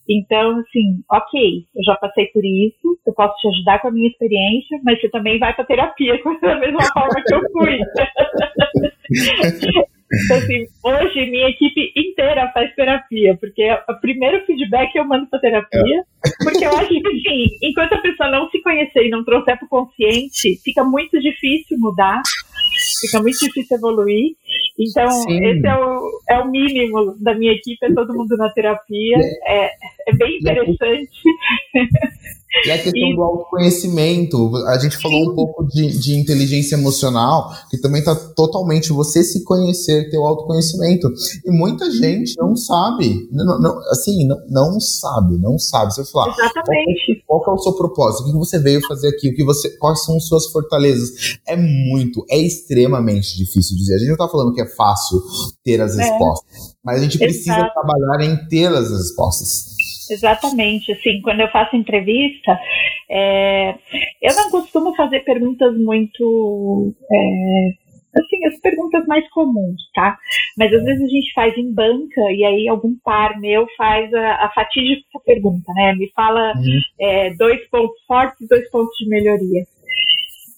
[0.08, 4.08] Então, assim, ok, eu já passei por isso, eu posso te ajudar com a minha
[4.08, 7.80] experiência, mas você também vai para terapia da mesma forma que eu fui.
[10.14, 15.40] Então, assim, hoje minha equipe inteira faz terapia, porque o primeiro feedback eu mando para
[15.40, 16.44] terapia, é.
[16.44, 19.66] porque eu acho que, assim, enquanto a pessoa não se conhecer e não trouxer para
[19.66, 22.22] o consciente, fica muito difícil mudar,
[23.02, 24.36] fica muito difícil evoluir.
[24.80, 25.44] Então, Sim.
[25.44, 29.72] esse é o, é o mínimo da minha equipe, é todo mundo na terapia, é,
[30.08, 31.10] é bem interessante.
[32.64, 33.16] E a questão e...
[33.16, 35.30] do autoconhecimento, a gente falou Sim.
[35.32, 40.26] um pouco de, de, inteligência emocional, que também está totalmente você se conhecer, ter o
[40.26, 41.12] autoconhecimento.
[41.46, 45.94] E muita gente não sabe, não, não, assim, não, não, sabe, não sabe.
[45.94, 47.24] Você falar, Exatamente.
[47.28, 48.24] Qual, qual é o seu propósito?
[48.24, 49.30] O que você veio fazer aqui?
[49.30, 51.38] O que você, quais são suas fortalezas?
[51.48, 53.96] É muito, é extremamente difícil dizer.
[53.96, 55.22] A gente não está falando que é fácil
[55.64, 56.04] ter as é.
[56.04, 57.74] respostas, mas a gente precisa Exato.
[57.74, 59.75] trabalhar em ter as respostas.
[60.10, 62.60] Exatamente, assim, quando eu faço entrevista,
[63.10, 63.76] é,
[64.22, 67.70] eu não costumo fazer perguntas muito, é,
[68.20, 70.18] assim, as perguntas mais comuns, tá?
[70.58, 74.46] Mas às vezes a gente faz em banca e aí algum par meu faz a,
[74.46, 75.94] a fatídica pergunta, né?
[75.96, 76.80] Me fala uhum.
[77.00, 79.64] é, dois pontos fortes e dois pontos de melhoria.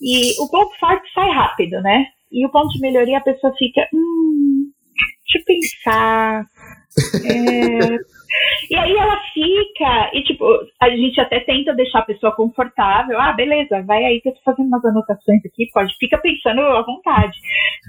[0.02, 2.08] E o ponto forte sai rápido, né?
[2.32, 4.70] E o ponto de melhoria a pessoa fica, hum,
[5.24, 6.46] deixa eu pensar,
[7.24, 7.98] É,
[8.72, 10.46] e aí ela fica, e tipo,
[10.82, 13.20] a gente até tenta deixar a pessoa confortável.
[13.20, 17.38] Ah, beleza, vai aí tô fazendo umas anotações aqui, pode, fica pensando à vontade.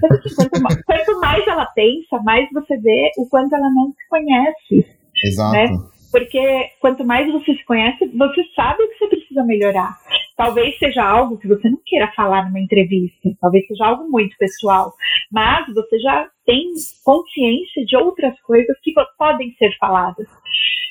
[0.01, 3.91] Mas assim, quanto, mais, quanto mais ela pensa, mais você vê o quanto ela não
[3.91, 4.99] se conhece.
[5.25, 5.53] Exato.
[5.53, 5.98] Né?
[6.11, 9.97] Porque quanto mais você se conhece, você sabe o que você precisa melhorar.
[10.35, 14.93] Talvez seja algo que você não queira falar numa entrevista, talvez seja algo muito pessoal,
[15.31, 16.71] mas você já tem
[17.03, 20.27] consciência de outras coisas que podem ser faladas.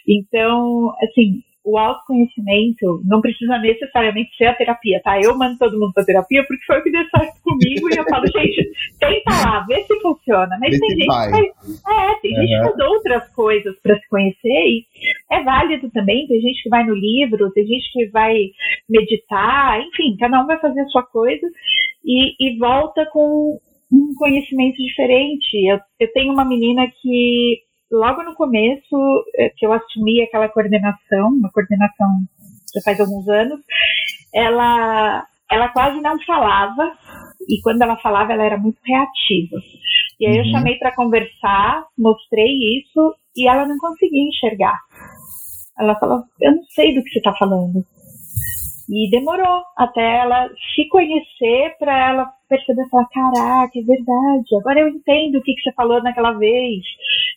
[0.07, 5.21] Então, assim, o autoconhecimento não precisa necessariamente ser a terapia, tá?
[5.21, 8.05] Eu mando todo mundo pra terapia porque foi o que deu certo comigo e eu
[8.05, 10.57] falo, gente, tenta lá, vê se funciona.
[10.59, 11.31] Mas tem gente, vai.
[11.31, 12.41] que é, tem uhum.
[12.41, 14.87] gente que faz outras coisas para se conhecer e
[15.31, 16.27] é válido também.
[16.27, 18.35] Tem gente que vai no livro, tem gente que vai
[18.89, 21.47] meditar, enfim, cada um vai fazer a sua coisa
[22.03, 23.61] e, e volta com
[23.93, 25.55] um conhecimento diferente.
[25.71, 28.97] Eu, eu tenho uma menina que logo no começo,
[29.37, 32.09] é, que eu assumi aquela coordenação, uma coordenação
[32.75, 33.61] já faz alguns anos,
[34.35, 36.93] ela, ela quase não falava,
[37.49, 39.57] e quando ela falava, ela era muito reativa.
[40.21, 40.45] E aí uhum.
[40.45, 44.77] eu chamei para conversar, mostrei isso, e ela não conseguia enxergar.
[45.79, 47.85] Ela falou: Eu não sei do que você está falando.
[48.91, 54.89] E demorou até ela se conhecer para ela perceber falar, caraca, é verdade, agora eu
[54.89, 56.83] entendo o que, que você falou naquela vez.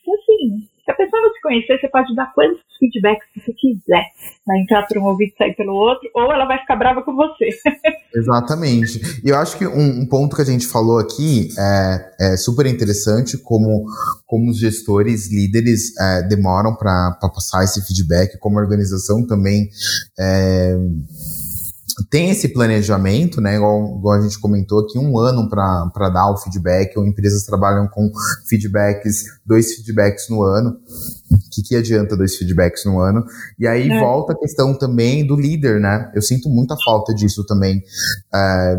[0.01, 4.03] Então, assim, se a pessoa não se conhecer, você pode dar quantos feedbacks você quiser.
[4.45, 7.15] Vai entrar por um ouvido e sair pelo outro, ou ela vai ficar brava com
[7.15, 7.49] você.
[8.13, 8.99] Exatamente.
[9.23, 12.65] E eu acho que um, um, ponto que a gente falou aqui é, é, super
[12.65, 13.85] interessante, como,
[14.25, 19.69] como os gestores, líderes é, demoram para passar esse feedback, como a organização também.
[20.19, 20.75] É,
[22.09, 23.55] tem esse planejamento, né?
[23.55, 27.87] Igual, igual, a gente comentou aqui, um ano para dar o feedback, ou empresas trabalham
[27.87, 28.11] com
[28.47, 30.77] feedbacks, dois feedbacks no ano.
[31.51, 33.25] O que, que adianta dois feedbacks no ano?
[33.59, 33.99] E aí é.
[33.99, 36.09] volta a questão também do líder, né?
[36.15, 37.83] Eu sinto muita falta disso também,
[38.33, 38.75] é,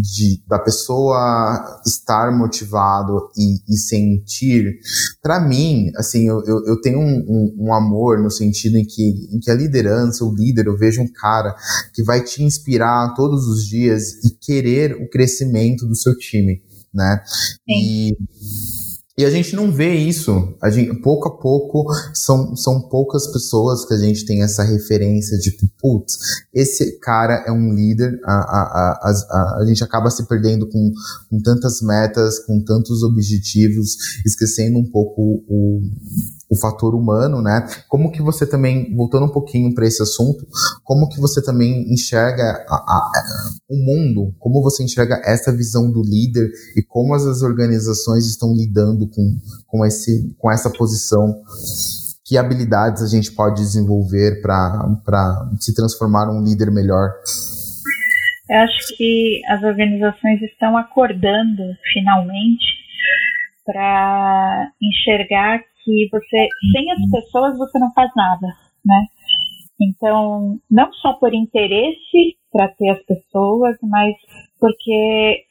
[0.00, 4.78] de, da pessoa estar motivado e, e sentir.
[5.20, 9.28] Para mim, assim, eu, eu, eu tenho um, um, um, amor no sentido em que,
[9.32, 11.56] em que a liderança, o líder, eu vejo um cara
[11.92, 16.62] que vai te inspirar todos os dias e querer o crescimento do seu time,
[16.94, 17.20] né?
[17.26, 18.12] Sim.
[18.12, 18.16] E
[19.22, 20.52] e a gente não vê isso.
[20.60, 25.38] A gente, pouco a pouco, são, são poucas pessoas que a gente tem essa referência
[25.38, 26.18] de, putz,
[26.52, 28.18] esse cara é um líder.
[28.24, 30.92] A, a, a, a, a gente acaba se perdendo com,
[31.30, 33.96] com tantas metas, com tantos objetivos,
[34.26, 35.82] esquecendo um pouco o,
[36.52, 37.66] o fator humano, né?
[37.88, 40.46] Como que você também, voltando um pouquinho para esse assunto,
[40.84, 43.12] como que você também enxerga a, a,
[43.70, 49.08] o mundo, como você enxerga essa visão do líder e como as, organizações estão lidando
[49.08, 51.34] com, com, esse, com essa posição
[52.26, 57.10] que habilidades a gente pode desenvolver para se transformar um líder melhor?
[58.50, 61.62] Eu acho que as organizações estão acordando
[61.94, 62.64] finalmente
[63.64, 68.46] para enxergar que você, sem as pessoas, você não faz nada,
[68.84, 69.06] né?
[69.80, 74.14] Então, não só por interesse para ter as pessoas, mas
[74.60, 75.44] porque,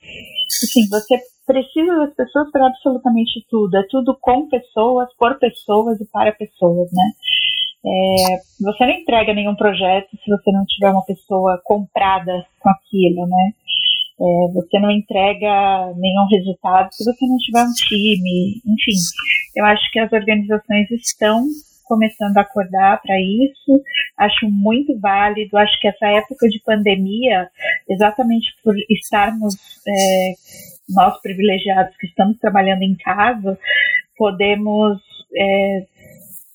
[0.63, 3.75] assim, você precisa das pessoas para absolutamente tudo.
[3.75, 7.11] É tudo com pessoas, por pessoas e para pessoas, né?
[7.83, 13.25] É, você não entrega nenhum projeto se você não tiver uma pessoa comprada com aquilo,
[13.27, 13.53] né?
[14.21, 18.99] É, você não entrega nenhum resultado se você não tiver um time, enfim.
[19.55, 21.43] Eu acho que as organizações estão
[21.85, 23.83] começando a acordar para isso.
[24.17, 25.57] Acho muito válido.
[25.57, 27.49] Acho que essa época de pandemia,
[27.89, 29.55] exatamente por estarmos
[29.87, 30.33] é,
[30.89, 33.57] nós privilegiados que estamos trabalhando em casa,
[34.15, 34.99] podemos
[35.35, 35.85] é,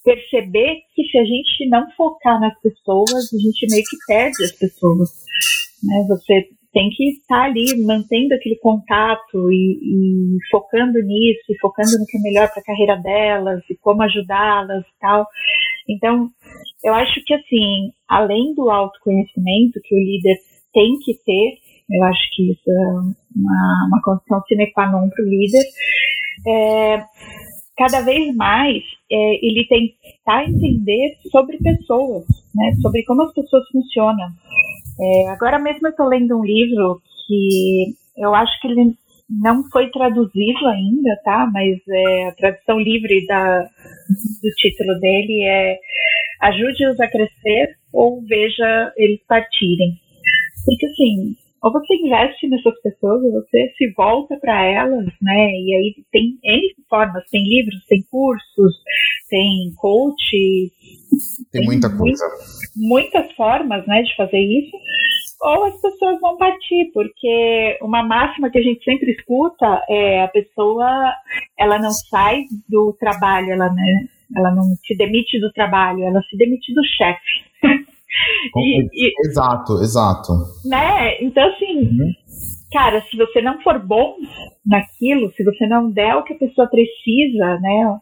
[0.04, 4.52] perceber que se a gente não focar nas pessoas, a gente meio que perde as
[4.52, 5.10] pessoas.
[5.82, 6.06] Né?
[6.08, 12.04] Você tem que estar ali mantendo aquele contato e, e, focando nisso, e focando no
[12.04, 15.26] que é melhor para a carreira delas e como ajudá-las e tal.
[15.88, 16.28] Então,
[16.84, 20.36] eu acho que assim, além do autoconhecimento que o líder
[20.74, 21.54] tem que ter,
[21.92, 22.90] eu acho que isso é
[23.34, 25.64] uma, uma condição sine qua non para o líder,
[26.46, 27.04] é,
[27.78, 33.32] cada vez mais é, ele tem que tentar entender sobre pessoas, né, sobre como as
[33.32, 34.28] pessoas funcionam.
[34.98, 38.94] É, agora mesmo eu estou lendo um livro que eu acho que ele
[39.28, 41.50] não foi traduzido ainda, tá?
[41.52, 45.78] Mas é, a tradução livre da, do título dele é
[46.40, 49.98] Ajude-os a crescer ou veja eles partirem.
[50.64, 51.36] Porque assim,
[51.66, 55.50] ou você investe nessas pessoas, ou você se volta para elas, né?
[55.50, 58.74] E aí tem N formas, tem livros, tem cursos,
[59.28, 60.70] tem coach.
[61.50, 62.24] Tem, tem muita coisa.
[62.76, 64.76] Muitas formas, né, de fazer isso.
[65.42, 70.28] Ou as pessoas vão partir, porque uma máxima que a gente sempre escuta é a
[70.28, 71.12] pessoa,
[71.58, 74.06] ela não sai do trabalho, ela, né,
[74.36, 77.86] ela não se demite do trabalho, ela se demite do chefe.
[78.56, 80.32] E, e, exato, exato.
[80.64, 81.22] Né?
[81.22, 82.12] Então, assim, uhum.
[82.72, 84.16] cara, se você não for bom
[84.64, 87.98] naquilo, se você não der o que a pessoa precisa, né?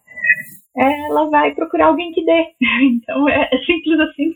[0.77, 2.47] Ela vai procurar alguém que dê.
[2.85, 4.35] Então é, é simples assim.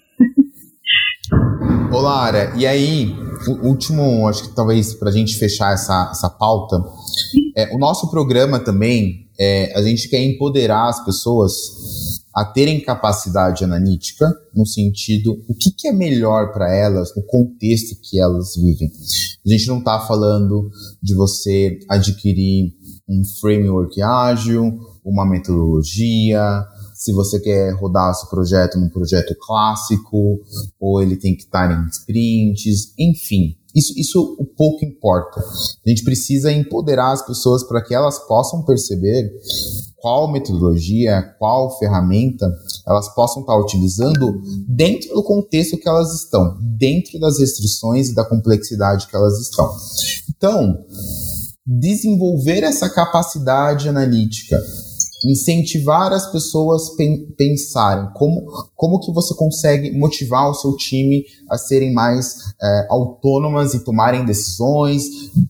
[1.93, 3.15] Ô Lara, e aí,
[3.49, 6.77] o último, acho que talvez para a gente fechar essa, essa pauta,
[7.57, 12.08] é, o nosso programa também, é, a gente quer empoderar as pessoas
[12.39, 18.01] a terem capacidade analítica, no sentido o que, que é melhor para elas no contexto
[18.01, 18.89] que elas vivem.
[19.45, 20.71] A gente não está falando
[21.03, 22.73] de você adquirir
[23.09, 26.65] um framework ágil, uma metodologia,
[26.95, 30.41] se você quer rodar seu projeto num projeto clássico,
[30.79, 33.57] ou ele tem que estar em sprints, enfim.
[33.75, 35.41] Isso, isso o pouco importa.
[35.41, 39.29] A gente precisa empoderar as pessoas para que elas possam perceber
[40.01, 42.51] qual metodologia, qual ferramenta
[42.87, 48.25] elas possam estar utilizando dentro do contexto que elas estão, dentro das restrições e da
[48.25, 49.71] complexidade que elas estão.
[50.31, 50.85] Então,
[51.67, 54.59] desenvolver essa capacidade analítica
[55.25, 58.47] incentivar as pessoas pen pensarem como,
[58.77, 64.25] como que você consegue motivar o seu time a serem mais é, autônomas e tomarem
[64.25, 65.05] decisões,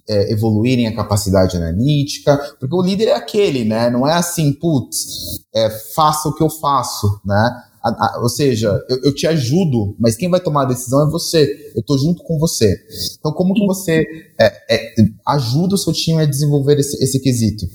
[0.08, 3.90] é, evoluírem a capacidade analítica, porque o líder é aquele, né?
[3.90, 7.62] Não é assim, putz, é, faça o que eu faço, né?
[7.82, 11.10] A, a, ou seja, eu, eu, te ajudo, mas quem vai tomar a decisão é
[11.10, 11.72] você.
[11.74, 12.76] Eu estou junto com você.
[13.18, 14.04] Então, como que você
[14.38, 14.94] é, é,
[15.26, 17.66] ajuda o seu time a desenvolver esse, esse quesito?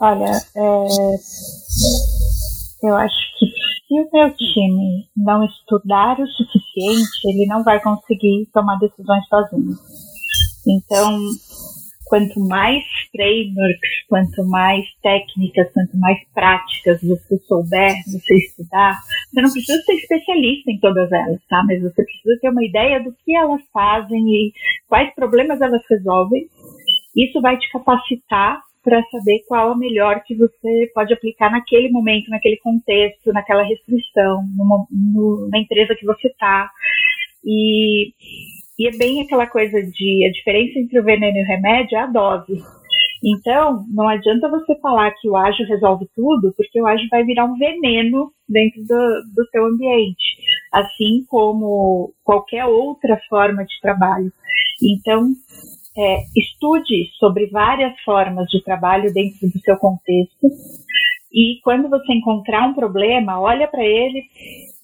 [0.00, 0.60] Olha, é,
[2.86, 8.48] eu acho que se o meu time não estudar o suficiente, ele não vai conseguir
[8.52, 9.74] tomar decisões sozinho.
[10.68, 11.18] Então,
[12.06, 18.96] quanto mais frameworks, quanto mais técnicas, quanto mais práticas você souber, você estudar,
[19.32, 21.64] você não precisa ser especialista em todas elas, tá?
[21.66, 24.52] Mas você precisa ter uma ideia do que elas fazem e
[24.88, 26.46] quais problemas elas resolvem.
[27.16, 32.30] Isso vai te capacitar para saber qual a melhor que você pode aplicar naquele momento,
[32.30, 34.86] naquele contexto, naquela restrição, numa,
[35.50, 36.70] na empresa que você está.
[37.44, 38.12] E,
[38.78, 42.00] e é bem aquela coisa de a diferença entre o veneno e o remédio é
[42.00, 42.62] a dose.
[43.24, 47.46] Então, não adianta você falar que o ágil resolve tudo, porque o ágil vai virar
[47.46, 50.36] um veneno dentro do, do seu ambiente,
[50.72, 54.32] assim como qualquer outra forma de trabalho.
[54.80, 55.32] Então,
[55.98, 60.46] é, estude sobre várias formas de trabalho dentro do seu contexto
[61.32, 64.24] e quando você encontrar um problema, olha para ele,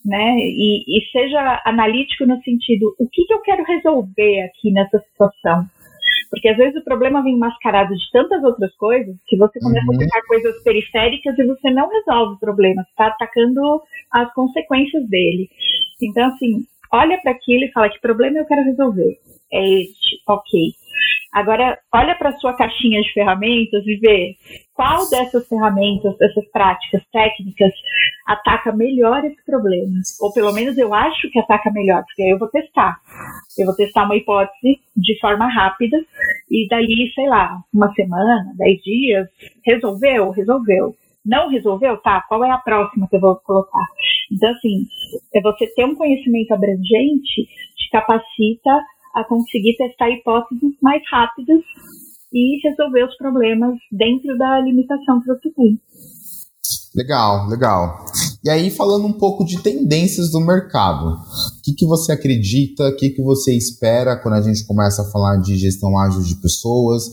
[0.04, 4.98] né, e, e, seja analítico no sentido, o que, que eu quero resolver aqui nessa
[4.98, 5.64] situação?
[6.30, 9.94] Porque às vezes o problema vem mascarado de tantas outras coisas que você começa uhum.
[9.94, 15.08] a pegar coisas periféricas e você não resolve o problema, você está atacando as consequências
[15.08, 15.48] dele.
[16.02, 19.16] Então, assim, olha para aquilo e fala que problema eu quero resolver.
[19.52, 20.74] É este, ok.
[21.32, 24.36] Agora, olha para sua caixinha de ferramentas e vê
[24.72, 27.72] qual dessas ferramentas, dessas práticas técnicas,
[28.26, 30.00] ataca melhor esse problema.
[30.20, 32.98] Ou pelo menos eu acho que ataca melhor, porque aí eu vou testar.
[33.58, 35.98] Eu vou testar uma hipótese de forma rápida
[36.50, 39.28] e dali, sei lá, uma semana, dez dias,
[39.64, 40.30] resolveu?
[40.30, 40.94] Resolveu.
[41.24, 41.96] Não resolveu?
[41.96, 43.86] Tá, qual é a próxima que eu vou colocar?
[44.30, 44.86] Então, assim,
[45.34, 48.80] é você ter um conhecimento abrangente te capacita
[49.14, 51.62] a conseguir testar hipóteses mais rápidas
[52.32, 55.78] e resolver os problemas dentro da limitação que tem.
[56.94, 58.04] Legal, legal.
[58.44, 62.94] E aí, falando um pouco de tendências do mercado, o que, que você acredita, o
[62.94, 67.04] que, que você espera quando a gente começa a falar de gestão ágil de pessoas?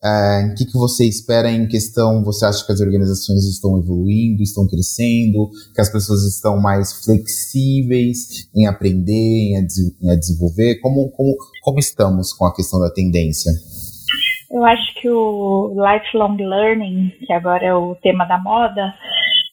[0.00, 4.40] É, o que, que você espera em questão, você acha que as organizações estão evoluindo,
[4.40, 10.76] estão crescendo, que as pessoas estão mais flexíveis em aprender, em, em desenvolver?
[10.76, 13.50] Como, como, como estamos com a questão da tendência?
[14.48, 18.94] Eu acho que o lifelong learning, que agora é o tema da moda,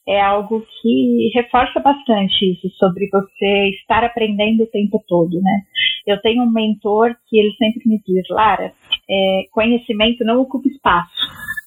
[0.08, 5.62] é algo que reforça bastante isso sobre você estar aprendendo o tempo todo, né?
[6.06, 8.72] Eu tenho um mentor que ele sempre me diz, Lara,
[9.10, 11.10] é, conhecimento não ocupa espaço.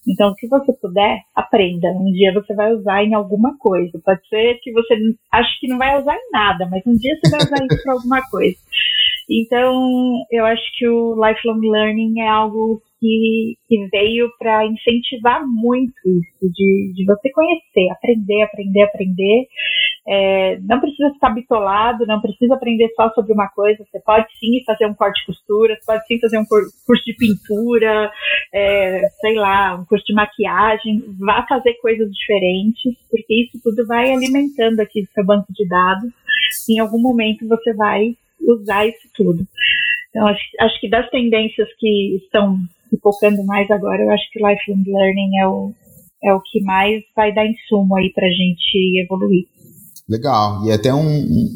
[0.07, 1.89] Então, se você puder, aprenda.
[1.89, 4.01] Um dia você vai usar em alguma coisa.
[4.03, 4.95] Pode ser que você
[5.31, 7.93] ache que não vai usar em nada, mas um dia você vai usar isso para
[7.93, 8.57] alguma coisa.
[9.31, 15.95] Então, eu acho que o lifelong learning é algo que, que veio para incentivar muito
[16.05, 19.47] isso, de, de você conhecer, aprender, aprender, aprender.
[20.07, 23.85] É, não precisa ficar bitolado, não precisa aprender só sobre uma coisa.
[23.85, 27.15] Você pode sim fazer um corte de costura, você pode sim fazer um curso de
[27.15, 28.11] pintura,
[28.53, 31.05] é, sei lá, um curso de maquiagem.
[31.19, 36.11] Vá fazer coisas diferentes, porque isso tudo vai alimentando aqui o seu banco de dados.
[36.69, 39.47] Em algum momento você vai usar isso tudo.
[40.11, 42.59] Então, acho, acho que das tendências que estão
[42.89, 45.73] se focando mais agora, eu acho que lifelong learning é o,
[46.25, 49.47] é o que mais vai dar insumo aí para a gente evoluir.
[50.09, 51.01] Legal, e é até um,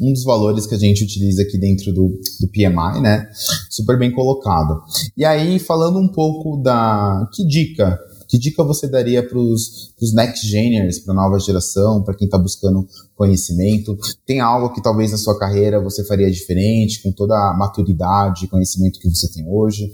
[0.03, 2.09] um dos valores que a gente utiliza aqui dentro do,
[2.39, 3.27] do PMI, né?
[3.71, 4.83] Super bem colocado.
[5.17, 7.27] E aí, falando um pouco da.
[7.33, 7.99] Que dica
[8.33, 12.39] que dica você daria para os next geners, para a nova geração, para quem está
[12.39, 13.95] buscando conhecimento?
[14.25, 18.49] Tem algo que talvez na sua carreira você faria diferente, com toda a maturidade e
[18.49, 19.93] conhecimento que você tem hoje?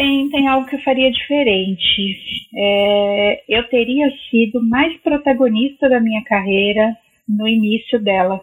[0.00, 2.16] Tem, tem algo que eu faria diferente.
[2.56, 6.96] É, eu teria sido mais protagonista da minha carreira
[7.28, 8.40] no início dela.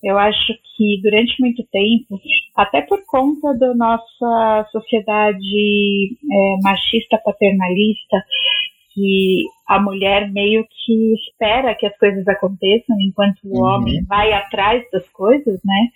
[0.00, 2.20] Eu acho que durante muito tempo,
[2.54, 8.22] até por conta da nossa sociedade é, machista paternalista,
[8.94, 13.64] que a mulher meio que espera que as coisas aconteçam enquanto o uhum.
[13.64, 15.88] homem vai atrás das coisas, né?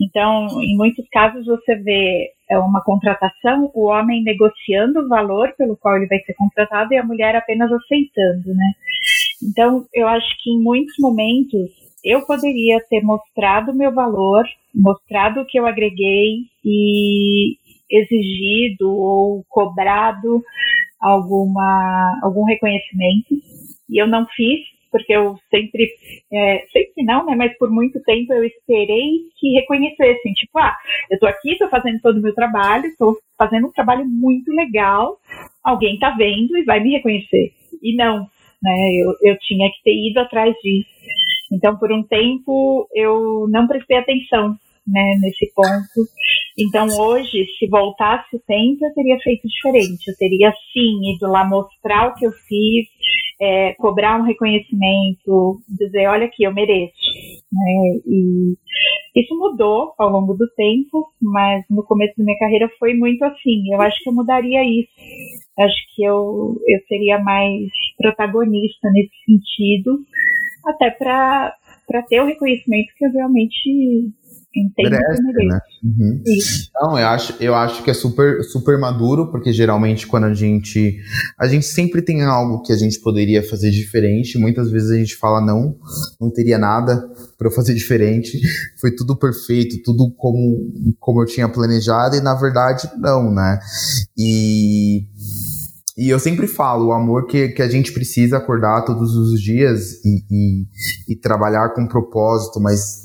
[0.00, 5.76] Então, em muitos casos você vê é, uma contratação, o homem negociando o valor pelo
[5.76, 8.72] qual ele vai ser contratado e a mulher apenas aceitando, né?
[9.42, 11.70] Então, eu acho que em muitos momentos
[12.04, 17.56] eu poderia ter mostrado o meu valor, mostrado o que eu agreguei e
[17.90, 20.42] exigido ou cobrado
[21.00, 23.34] alguma, algum reconhecimento.
[23.88, 24.60] E eu não fiz,
[24.94, 25.88] porque eu sempre,
[26.32, 27.34] é, sempre não, né?
[27.34, 30.72] Mas por muito tempo eu esperei que reconhecessem, tipo, ah,
[31.10, 35.18] eu tô aqui, tô fazendo todo o meu trabalho, tô fazendo um trabalho muito legal,
[35.64, 37.50] alguém tá vendo e vai me reconhecer.
[37.82, 38.20] E não,
[38.62, 38.90] né?
[39.02, 40.88] Eu, eu tinha que ter ido atrás disso.
[41.52, 46.08] Então, por um tempo, eu não prestei atenção né, nesse ponto.
[46.56, 50.08] Então, hoje, se voltasse o tempo, eu teria feito diferente.
[50.08, 52.86] Eu teria, sim, ido lá mostrar o que eu fiz,
[53.40, 56.94] é, cobrar um reconhecimento, dizer, olha aqui, eu mereço.
[57.52, 58.00] Né?
[58.06, 58.54] E
[59.16, 63.72] isso mudou ao longo do tempo, mas no começo da minha carreira foi muito assim.
[63.72, 64.90] Eu acho que eu mudaria isso.
[65.58, 70.00] Acho que eu, eu seria mais protagonista nesse sentido,
[70.66, 71.54] até para
[72.08, 74.12] ter o reconhecimento que eu realmente
[74.54, 75.60] entendo merece, que Né?
[75.82, 76.22] Uhum.
[76.68, 80.98] Então, eu acho, eu acho que é super, super maduro, porque geralmente quando a gente.
[81.38, 84.38] A gente sempre tem algo que a gente poderia fazer diferente.
[84.38, 85.76] Muitas vezes a gente fala, não,
[86.20, 87.06] não teria nada
[87.38, 88.40] para fazer diferente.
[88.80, 93.58] Foi tudo perfeito, tudo como, como eu tinha planejado, e na verdade, não, né?
[94.16, 95.06] E
[95.96, 100.04] e eu sempre falo, o amor que, que a gente precisa acordar todos os dias
[100.04, 100.66] e, e,
[101.12, 103.02] e, trabalhar com propósito, mas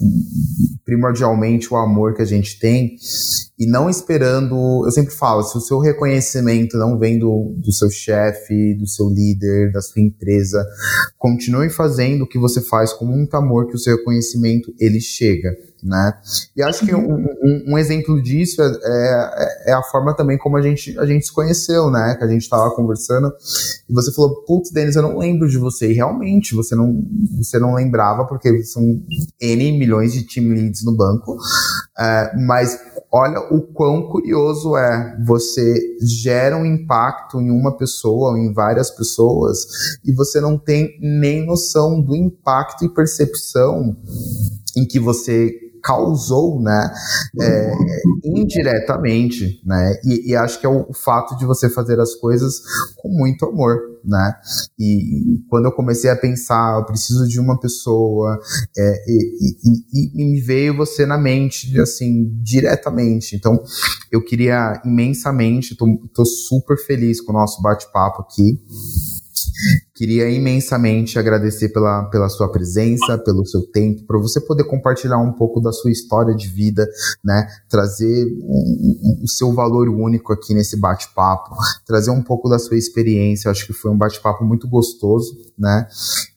[0.84, 2.96] primordialmente o amor que a gente tem,
[3.60, 4.86] e não esperando.
[4.86, 9.10] Eu sempre falo, se o seu reconhecimento não vem do, do seu chefe, do seu
[9.10, 10.66] líder, da sua empresa,
[11.18, 15.50] continue fazendo o que você faz com muito amor, que o seu reconhecimento ele chega
[15.84, 16.14] né?
[16.56, 20.58] E acho que um, um, um exemplo disso é, é, é, a forma também como
[20.58, 22.16] a gente, a gente se conheceu, né?
[22.18, 23.32] Que a gente estava conversando
[23.90, 25.92] e você falou, putz, Denis, eu não lembro de você.
[25.92, 27.02] E realmente, você não,
[27.38, 28.84] você não lembrava porque são
[29.42, 31.38] N milhões de team leads no banco.
[31.98, 32.78] É, mas
[33.12, 35.18] olha o quão curioso é.
[35.26, 39.68] Você gera um impacto em uma pessoa ou em várias pessoas
[40.06, 43.96] e você não tem nem noção do impacto e percepção
[44.76, 46.94] em que você causou, né,
[47.42, 47.74] é,
[48.24, 52.62] indiretamente, né, e, e, acho que é o fato de você fazer as coisas
[52.98, 54.34] com muito amor, né,
[54.78, 58.40] e, e quando eu comecei a pensar, eu preciso de uma pessoa,
[58.78, 63.62] é, e, e, me veio você na mente, assim, diretamente, então
[64.12, 68.60] eu queria imensamente, tô, tô super feliz com o nosso bate-papo aqui,
[70.00, 75.34] Queria imensamente agradecer pela, pela sua presença, pelo seu tempo, para você poder compartilhar um
[75.34, 76.88] pouco da sua história de vida,
[77.22, 77.46] né?
[77.68, 78.26] Trazer
[79.22, 81.54] o seu valor único aqui nesse bate-papo,
[81.86, 83.52] trazer um pouco da sua experiência.
[83.52, 85.86] Acho que foi um bate-papo muito gostoso, né?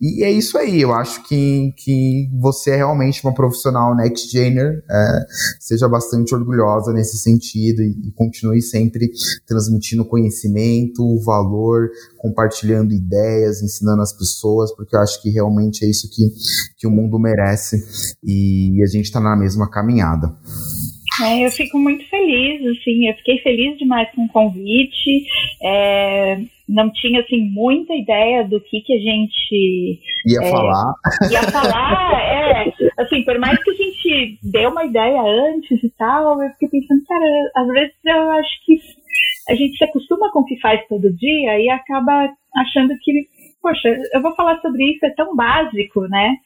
[0.01, 0.83] E é isso aí.
[0.83, 4.83] Eu acho que, que você é realmente uma profissional next gener.
[4.91, 5.27] É,
[5.61, 9.09] seja bastante orgulhosa nesse sentido e, e continue sempre
[9.47, 16.09] transmitindo conhecimento, valor, compartilhando ideias, ensinando as pessoas, porque eu acho que realmente é isso
[16.09, 16.23] que,
[16.79, 17.77] que o mundo merece
[18.25, 20.29] e a gente está na mesma caminhada.
[21.21, 25.27] É, eu fico muito feliz, assim, eu fiquei feliz demais com o convite.
[25.63, 26.39] É,
[26.69, 30.95] não tinha assim muita ideia do que que a gente ia é, falar.
[31.31, 36.43] Ia falar, é, assim, por mais que a gente deu uma ideia antes e tal,
[36.43, 38.79] eu fiquei pensando, cara, às vezes eu acho que
[39.51, 43.29] a gente se acostuma com o que faz todo dia e acaba achando que
[43.63, 46.37] poxa, eu vou falar sobre isso, é tão básico, né?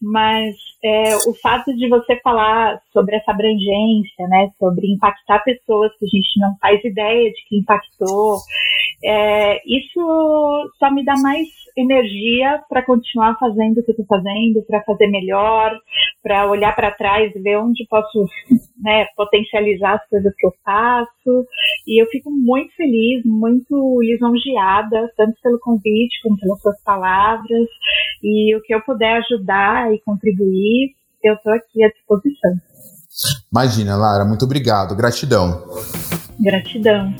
[0.00, 4.50] Mas é, o fato de você falar sobre essa abrangência, né?
[4.58, 8.38] Sobre impactar pessoas que a gente não faz ideia de que impactou,
[9.04, 14.62] é, isso só me dá mais energia para continuar fazendo o que eu estou fazendo,
[14.66, 15.72] para fazer melhor,
[16.22, 18.26] para olhar para trás e ver onde posso
[18.82, 21.46] né, potencializar as coisas que eu faço.
[21.86, 27.68] E eu fico muito feliz, muito lisonjeada, tanto pelo convite como pelas suas palavras.
[28.22, 32.52] E o que eu puder ajudar e contribuir, eu estou aqui à disposição.
[33.52, 34.94] Imagina, Lara, muito obrigado.
[34.94, 35.64] Gratidão.
[36.38, 37.12] Gratidão.